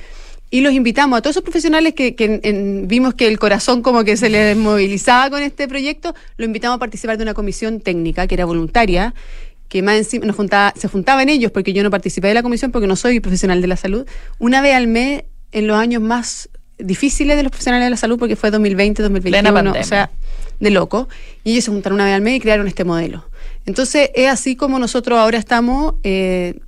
[0.50, 3.82] Y los invitamos a todos esos profesionales que, que en- en- vimos que el corazón
[3.82, 7.80] como que se les movilizaba con este proyecto, lo invitamos a participar de una comisión
[7.80, 9.12] técnica que era voluntaria,
[9.68, 12.70] que más encima nos juntaba, se juntaban ellos, porque yo no participé de la comisión
[12.70, 14.06] porque no soy profesional de la salud,
[14.38, 18.18] una vez al mes en los años más difíciles de los profesionales de la salud,
[18.18, 19.80] porque fue 2020, 2021, pandemia.
[19.80, 20.10] o sea,
[20.60, 21.08] de loco.
[21.44, 23.24] Y ellos se juntaron una vez al mes y crearon este modelo.
[23.66, 26.58] Entonces, es así como nosotros ahora estamos eh,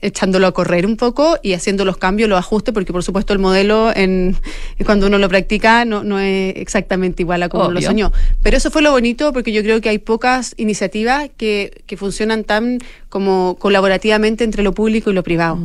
[0.00, 3.38] echándolo a correr un poco y haciendo los cambios, los ajustes, porque por supuesto el
[3.38, 4.36] modelo en,
[4.84, 8.12] cuando uno lo practica no, no es exactamente igual a como lo soñó.
[8.42, 12.44] Pero eso fue lo bonito porque yo creo que hay pocas iniciativas que, que funcionan
[12.44, 12.78] tan
[13.08, 15.58] como colaborativamente entre lo público y lo privado.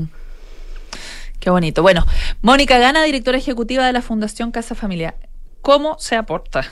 [1.40, 1.82] Qué bonito.
[1.82, 2.06] Bueno,
[2.42, 5.16] Mónica Gana, directora ejecutiva de la Fundación Casa Familia.
[5.62, 6.66] ¿Cómo se aporta?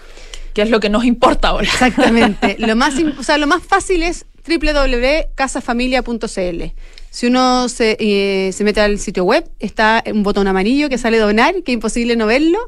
[0.53, 1.65] ¿Qué es lo que nos importa ahora?
[1.65, 2.55] Exactamente.
[2.59, 6.63] lo más, o sea, lo más fácil es www.casafamilia.cl.
[7.09, 11.18] Si uno se, eh, se mete al sitio web, está un botón amarillo que sale
[11.18, 12.59] donar, que es imposible no verlo,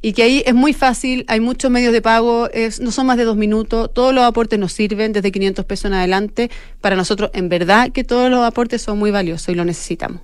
[0.00, 3.16] y que ahí es muy fácil, hay muchos medios de pago, es, no son más
[3.16, 6.50] de dos minutos, todos los aportes nos sirven desde 500 pesos en adelante.
[6.80, 10.22] Para nosotros, en verdad, que todos los aportes son muy valiosos y lo necesitamos.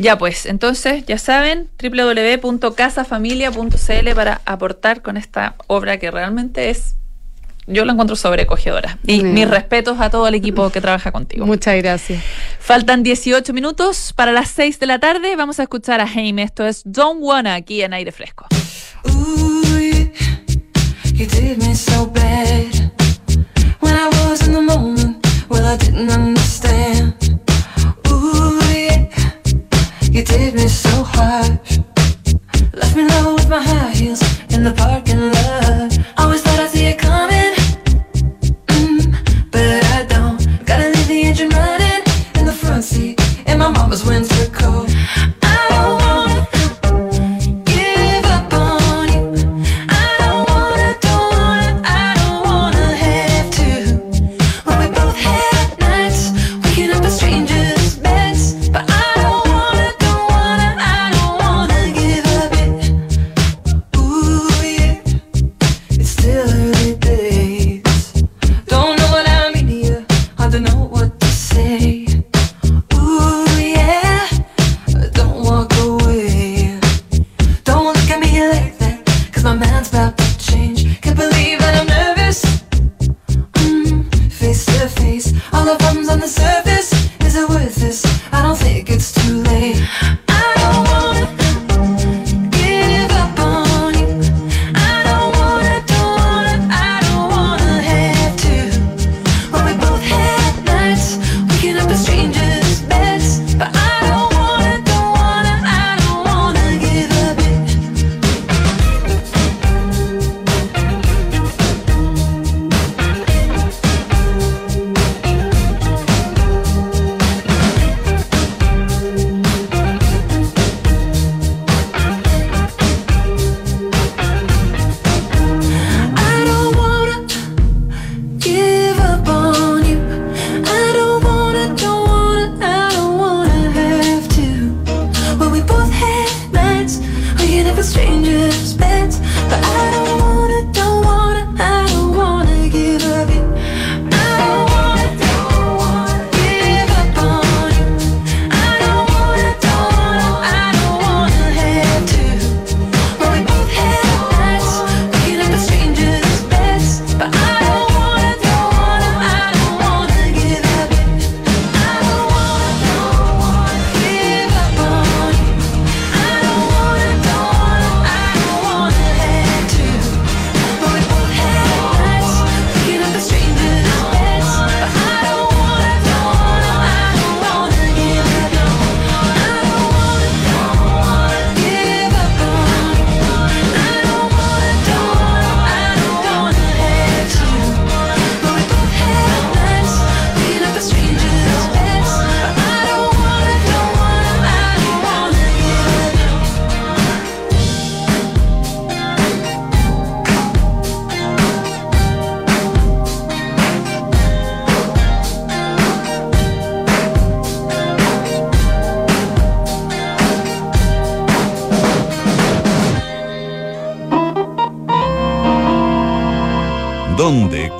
[0.00, 6.94] Ya pues, entonces, ya saben, www.casafamilia.cl para aportar con esta obra que realmente es
[7.66, 8.98] Yo la encuentro sobrecogedora.
[9.06, 11.44] Y mis respetos a todo el equipo que trabaja contigo.
[11.44, 12.24] Muchas gracias.
[12.58, 15.36] Faltan 18 minutos para las 6 de la tarde.
[15.36, 16.44] Vamos a escuchar a Jaime.
[16.44, 18.46] Esto es Don't Wanna aquí en aire fresco.
[21.12, 22.90] You did me so bad
[23.80, 25.18] when I was in the moment.
[25.50, 27.29] Well, I didn't understand.
[30.10, 31.78] You did me so harsh.
[32.72, 35.69] Left me low with my high heels in the parking lot.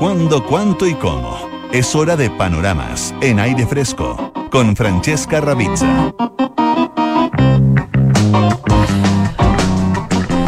[0.01, 1.39] Cuándo, cuánto y cómo?
[1.73, 6.13] Es hora de panoramas en aire fresco con Francesca Ravizza.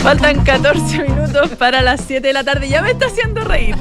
[0.03, 2.68] Faltan 14 minutos para las 7 de la tarde.
[2.68, 3.76] Ya me está haciendo reír.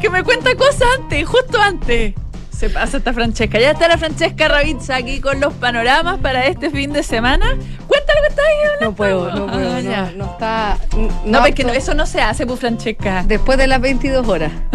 [0.00, 2.14] Que- me cuenta cosas antes, justo antes.
[2.58, 3.60] Se pasa esta Francesca.
[3.60, 7.56] Ya está la Francesca Ravizza aquí con los panoramas para este fin de semana.
[7.86, 8.84] Cuenta lo que está ahí hablando.
[8.86, 9.70] No puedo, no puedo.
[9.76, 10.12] Ah, no, ya.
[10.16, 10.78] no está.
[11.24, 13.22] No, porque no- eso no se hace, pues, Francesca.
[13.24, 14.50] Después de las 22 horas.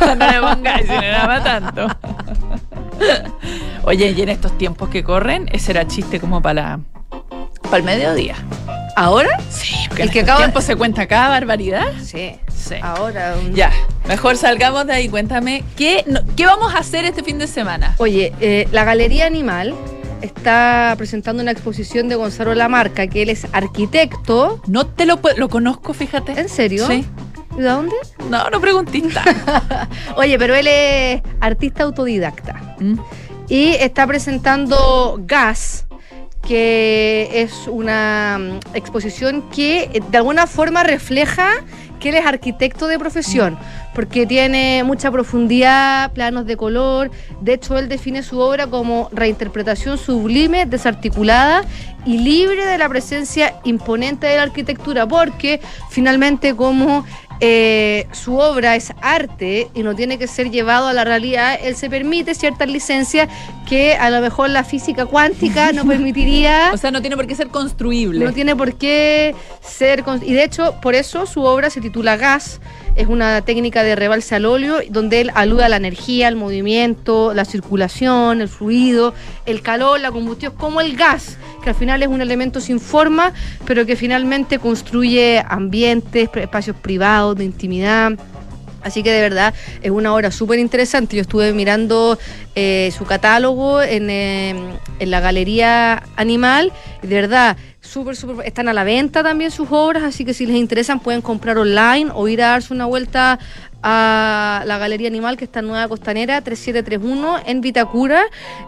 [0.00, 1.88] no le pongáis, si no para tanto.
[3.82, 6.78] Oye, y en estos tiempos que corren, ese era chiste como para
[7.62, 8.36] para el mediodía.
[8.96, 9.28] ¿Ahora?
[9.50, 11.86] Sí, porque El que acaba- tiempos se cuenta cada barbaridad.
[12.02, 12.32] Sí.
[12.56, 12.74] Sí.
[12.82, 13.36] Ahora.
[13.40, 13.70] un- Ya,
[14.08, 15.08] mejor salgamos de ahí.
[15.08, 17.94] Cuéntame, ¿qué, no- ¿qué vamos a hacer este fin de semana?
[17.98, 19.74] Oye, eh, la Galería Animal
[20.22, 24.60] está presentando una exposición de Gonzalo Lamarca, que él es arquitecto.
[24.66, 26.32] No te lo lo conozco, fíjate.
[26.40, 26.86] ¿En serio?
[26.88, 27.04] Sí.
[27.56, 27.94] ¿Y de dónde?
[28.30, 29.22] No, no preguntista.
[30.16, 32.76] Oye, pero él es artista autodidacta.
[32.80, 32.98] Mm.
[33.48, 35.85] Y está presentando Gas,
[36.46, 41.48] que es una mm, exposición que eh, de alguna forma refleja
[42.00, 43.58] que él es arquitecto de profesión,
[43.94, 47.10] porque tiene mucha profundidad, planos de color.
[47.40, 51.64] De hecho, él define su obra como reinterpretación sublime, desarticulada
[52.04, 57.04] y libre de la presencia imponente de la arquitectura, porque finalmente como
[57.40, 61.76] eh, su obra es arte y no tiene que ser llevado a la realidad, él
[61.76, 63.28] se permite ciertas licencias
[63.68, 66.70] que a lo mejor la física cuántica no permitiría.
[66.72, 68.24] O sea, no tiene por qué ser construible.
[68.24, 70.04] No tiene por qué ser.
[70.22, 72.60] Y de hecho, por eso su obra se titula Gas.
[72.96, 77.34] Es una técnica de rebalse al óleo donde él alude a la energía, el movimiento,
[77.34, 79.12] la circulación, el fluido,
[79.44, 83.34] el calor, la combustión, como el gas, que al final es un elemento sin forma,
[83.66, 88.12] pero que finalmente construye ambientes, espacios privados, de intimidad.
[88.82, 91.16] Así que de verdad es una obra súper interesante.
[91.16, 92.18] Yo estuve mirando
[92.54, 94.54] eh, su catálogo en, eh,
[95.00, 96.72] en la Galería Animal.
[97.02, 97.56] y De verdad,
[97.86, 98.46] súper, súper.
[98.46, 102.10] Están a la venta también sus obras, así que si les interesan pueden comprar online
[102.14, 103.38] o ir a darse una vuelta
[103.82, 108.24] a la Galería Animal que está en Nueva Costanera 3731 en Vitacura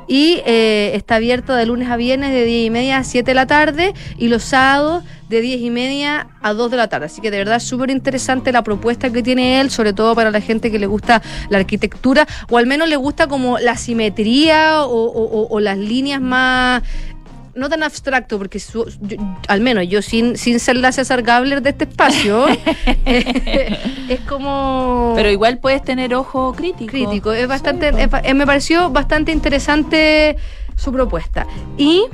[0.06, 3.34] y eh, está abierta de lunes a viernes de 10 y media a 7 de
[3.34, 7.06] la tarde y los sábados de 10 y media a 2 de la tarde.
[7.06, 10.40] Así que de verdad súper interesante la propuesta que tiene él, sobre todo para la
[10.40, 15.58] gente que le gusta la arquitectura o al menos le gusta como la simetría o
[15.60, 16.82] las líneas más
[17.59, 19.16] no tan abstracto, porque su- yo-
[19.48, 22.46] al menos yo sin, sin ser la César Gabler de este espacio,
[23.04, 23.76] eh,
[24.09, 25.12] es como...
[25.16, 26.90] Pero igual puedes tener ojo crítico.
[26.90, 30.36] Crítico, es bastante, es eh, me pareció bastante interesante
[30.76, 31.46] su propuesta.
[31.76, 32.04] Y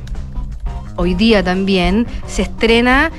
[0.97, 3.11] hoy día también se estrena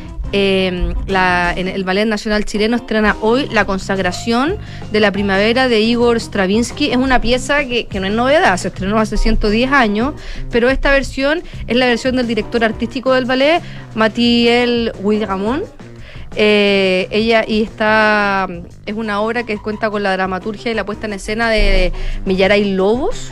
[1.07, 4.57] la, en el Ballet Nacional Chileno estrena hoy la consagración
[4.91, 6.91] de la primavera de Igor Stravinsky.
[6.91, 10.13] Es una pieza que, no es novedad, se estrenó hace 110 años,
[10.51, 13.61] pero esta versión es la versión del director artístico del ballet,
[13.95, 15.63] Mathiel Guillamón.
[16.37, 18.49] Eh, ella y está
[18.85, 21.93] es una obra que cuenta con la dramaturgia y la puesta en escena de
[22.25, 23.31] Millaray Lobos,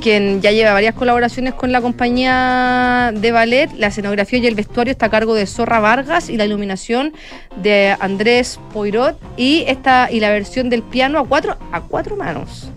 [0.00, 3.70] quien ya lleva varias colaboraciones con la compañía de ballet.
[3.76, 7.12] La escenografía y el vestuario está a cargo de Zorra Vargas y la iluminación
[7.56, 12.70] de Andrés Poirot y esta y la versión del piano a cuatro a cuatro manos.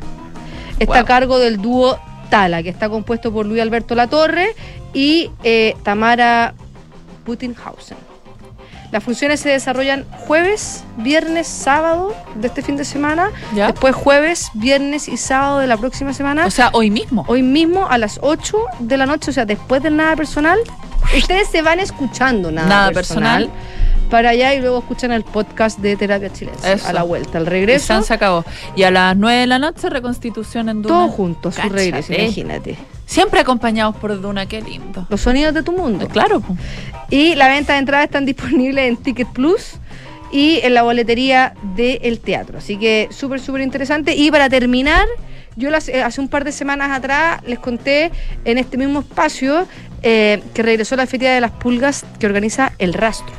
[0.79, 4.55] Está a cargo del dúo Tala, que está compuesto por Luis Alberto Latorre
[4.93, 6.53] y eh, Tamara
[7.25, 8.14] Butinhausen.
[8.95, 13.29] Las funciones se desarrollan jueves, viernes, sábado de este fin de semana.
[13.53, 13.67] ¿Ya?
[13.67, 16.45] Después jueves, viernes y sábado de la próxima semana.
[16.45, 17.25] O sea, hoy mismo.
[17.27, 20.57] Hoy mismo a las 8 de la noche, o sea, después del nada personal.
[21.13, 23.49] Ustedes se van escuchando nada, Nada personal,
[24.09, 26.87] para allá y luego escuchan el podcast de Terapia Chilense Eso.
[26.87, 28.01] a la vuelta, al regreso.
[28.01, 28.45] Se acabó.
[28.77, 30.95] Y a las 9 de la noche, reconstitución en Duna.
[30.95, 32.77] Todo junto, a su regreso, imagínate.
[33.05, 35.05] Siempre acompañados por Duna, qué lindo.
[35.09, 36.07] Los sonidos de tu mundo.
[36.07, 36.39] Claro.
[36.41, 36.55] po.
[37.09, 39.73] Y la venta de entradas están disponibles en Ticket Plus
[40.31, 42.57] y en la boletería del teatro.
[42.57, 44.15] Así que súper, súper interesante.
[44.15, 45.05] Y para terminar,
[45.55, 48.11] yo las- eh, hace un par de semanas atrás les conté
[48.43, 49.67] en este mismo espacio
[50.01, 53.33] eh, que regresó la Feria de las Pulgas que organiza El Rastro.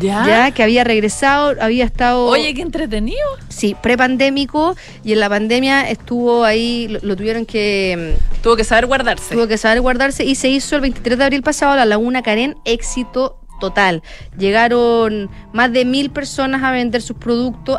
[0.00, 0.26] ¿Ya?
[0.26, 2.26] Ya, que había regresado, había estado...
[2.26, 3.18] Oye, qué entretenido.
[3.48, 8.16] Sí, prepandémico y en la pandemia estuvo ahí, lo, lo tuvieron que...
[8.18, 9.34] mm, Tuvo que saber guardarse.
[9.34, 12.22] Tuvo que saber guardarse y se hizo el 23 de abril pasado a la Laguna
[12.22, 14.02] Carén, éxito total.
[14.36, 17.78] Llegaron más de mil personas a vender sus productos,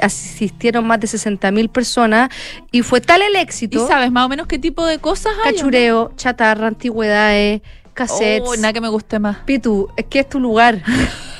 [0.00, 2.28] asistieron más de 60 mil personas
[2.70, 3.86] y fue tal el ¿Y éxito.
[3.88, 5.54] sabes más o menos qué tipo de cosas hay?
[5.54, 7.62] Cachureo, chatarra, antigüedades,
[7.94, 8.48] cassettes.
[8.48, 9.38] Oh, nada que me guste más.
[9.46, 10.82] Pitu, es que es tu lugar.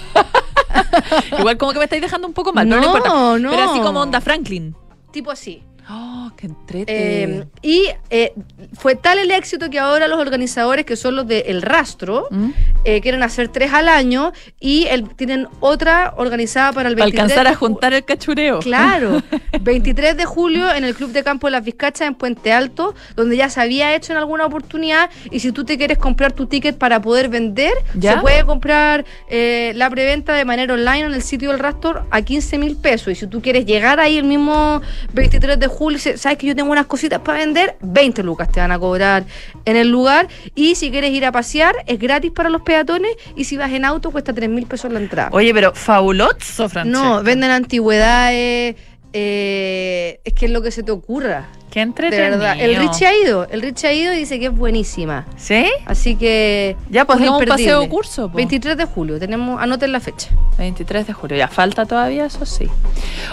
[1.39, 3.39] Igual como que me estáis dejando un poco mal, pero no No, importa.
[3.39, 3.51] no.
[3.51, 4.75] Pero así como onda Franklin.
[5.11, 5.63] tipo así.
[5.91, 7.23] Oh, qué entrete.
[7.25, 8.33] Eh, y eh,
[8.79, 12.51] fue tal el éxito que ahora los organizadores, que son los de El Rastro, ¿Mm?
[12.85, 17.23] eh, quieren hacer tres al año y el- tienen otra organizada para el Para 23
[17.33, 18.61] alcanzar a ju- juntar el cachureo.
[18.61, 19.23] Claro,
[19.61, 23.37] 23 de julio en el Club de Campo de las Vizcachas en Puente Alto, donde
[23.37, 25.11] ya se había hecho en alguna oportunidad.
[25.31, 28.15] Y si tú te quieres comprar tu ticket para poder vender, ¿Ya?
[28.15, 32.23] se puede comprar eh, la preventa de manera online en el sitio del Rastor a
[32.23, 33.09] 15 mil pesos.
[33.09, 34.81] Y si tú quieres llegar ahí el mismo
[35.13, 38.61] 23 de julio, dices, sabes que yo tengo unas cositas para vender, 20 lucas te
[38.61, 39.25] van a cobrar
[39.65, 40.29] en el lugar.
[40.55, 43.11] Y si quieres ir a pasear, es gratis para los peatones.
[43.37, 45.29] Y si vas en auto, cuesta 3 mil pesos la entrada.
[45.33, 46.85] Oye, pero fabuloso, Francesca.
[46.85, 48.77] No, venden antigüedades.
[49.13, 51.49] eh, es que es lo que se te ocurra.
[51.75, 52.55] Qué De verdad.
[52.57, 53.49] El Richie ha ido.
[53.51, 55.25] El Richie ha ido y dice que es buenísima.
[55.37, 55.67] ¿Sí?
[55.87, 56.77] Así que.
[56.89, 58.37] Ya, pues es hagamos un paseo curso, po.
[58.37, 59.19] 23 de julio.
[59.19, 60.29] Tenemos, anoten la fecha.
[60.57, 62.69] 23 de julio, ya falta todavía, eso sí.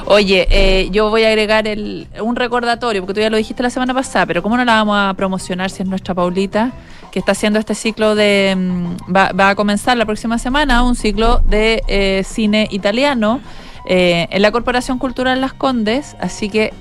[0.05, 3.69] Oye, eh, yo voy a agregar el, un recordatorio, porque tú ya lo dijiste la
[3.69, 6.71] semana pasada, pero ¿cómo no la vamos a promocionar si es nuestra Paulita,
[7.11, 8.55] que está haciendo este ciclo de...
[8.57, 13.39] mm, Va, va a comenzar la próxima semana un ciclo de eh, cine italiano
[13.85, 16.73] eh, en la Corporación Cultural Las Condes, así que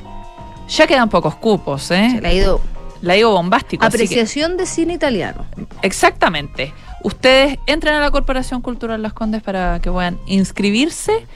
[0.71, 2.11] ya quedan pocos cupos, ¿eh?
[2.15, 2.61] Se le ha ido.
[3.03, 3.81] La digo bombástico.
[3.81, 5.47] que- Apreciación de cine italiano.
[5.83, 6.73] Exactamente.
[7.03, 11.27] Ustedes entren a la Corporación Cultural Las Condes para que puedan inscribirse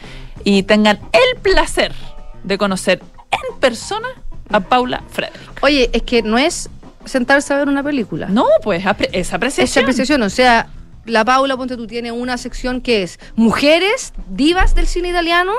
[0.44, 1.92] y tengan el placer
[2.42, 4.08] de conocer en persona
[4.50, 5.62] a Paula Frederick.
[5.62, 6.68] Oye, es que no es
[7.06, 8.26] sentarse a ver una película.
[8.28, 9.84] No, pues apre- es Es apreciación.
[9.84, 10.66] apreciación, o sea,
[11.06, 15.52] la Paula, ponte tú, tiene una sección que es mujeres divas del cine italiano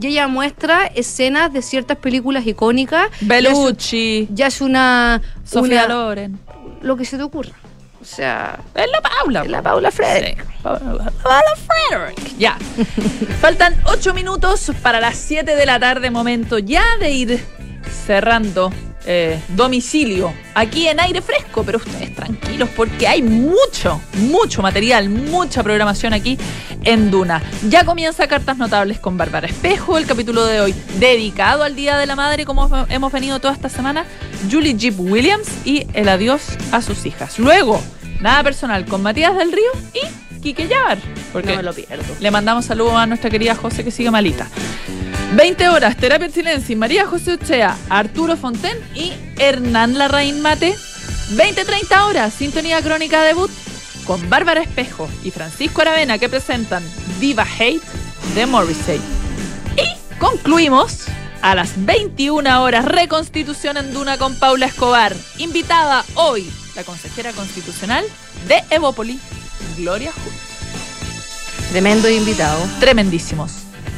[0.00, 3.08] y ella muestra escenas de ciertas películas icónicas.
[3.20, 5.22] Bellucci, Ya es una...
[5.44, 6.38] Sofía una- Loren.
[6.82, 7.52] Lo que se te ocurra.
[8.00, 8.58] O sea...
[8.74, 9.42] Es la Paula.
[9.42, 10.42] Es la Paula Frederick.
[10.42, 11.42] Sí, Paula Paula
[11.88, 12.38] Frederick.
[12.38, 12.56] Ya.
[13.40, 17.44] Faltan ocho minutos para las 7 de la tarde, momento ya de ir
[18.06, 18.72] cerrando
[19.06, 25.62] eh, domicilio aquí en aire fresco, pero ustedes tranquilos porque hay mucho, mucho material, mucha
[25.62, 26.38] programación aquí
[26.84, 27.42] en Duna.
[27.68, 32.06] Ya comienza Cartas Notables con Bárbara Espejo, el capítulo de hoy dedicado al Día de
[32.06, 34.04] la Madre, como hemos venido toda esta semana,
[34.50, 36.42] Julie Jeep Williams y el adiós
[36.72, 37.38] a sus hijas.
[37.38, 37.80] Luego,
[38.20, 40.68] nada personal con Matías del Río y Quique
[41.32, 42.16] porque No me lo pierdo.
[42.18, 44.48] le mandamos saludos a nuestra querida José que sigue malita.
[45.34, 50.74] 20 horas, Terapia en Silencio, María José Uchea, Arturo Fonten y Hernán Larraín Mate.
[51.36, 53.50] 20-30 horas, Sintonía Crónica Debut
[54.04, 56.82] con Bárbara Espejo y Francisco Aravena que presentan
[57.20, 57.82] Viva Hate
[58.34, 59.00] de Morrissey.
[59.76, 61.04] Y concluimos
[61.42, 65.14] a las 21 horas Reconstitución en Duna con Paula Escobar.
[65.38, 68.04] Invitada hoy la consejera constitucional
[68.48, 69.20] de Evópoli,
[69.76, 71.70] Gloria Hood.
[71.70, 72.60] Tremendo invitado.
[72.80, 73.52] Tremendísimos.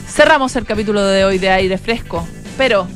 [0.09, 2.27] Cerramos el capítulo de hoy de aire fresco,
[2.59, 2.87] pero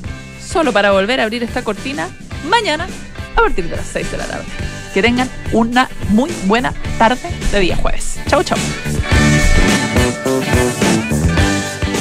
[0.45, 2.09] solo para volver a abrir esta cortina
[2.49, 2.87] mañana
[3.35, 4.45] a partir de las 6 de la tarde.
[4.93, 8.19] Que tengan una muy buena tarde de día jueves.
[8.29, 8.59] Chau, chau.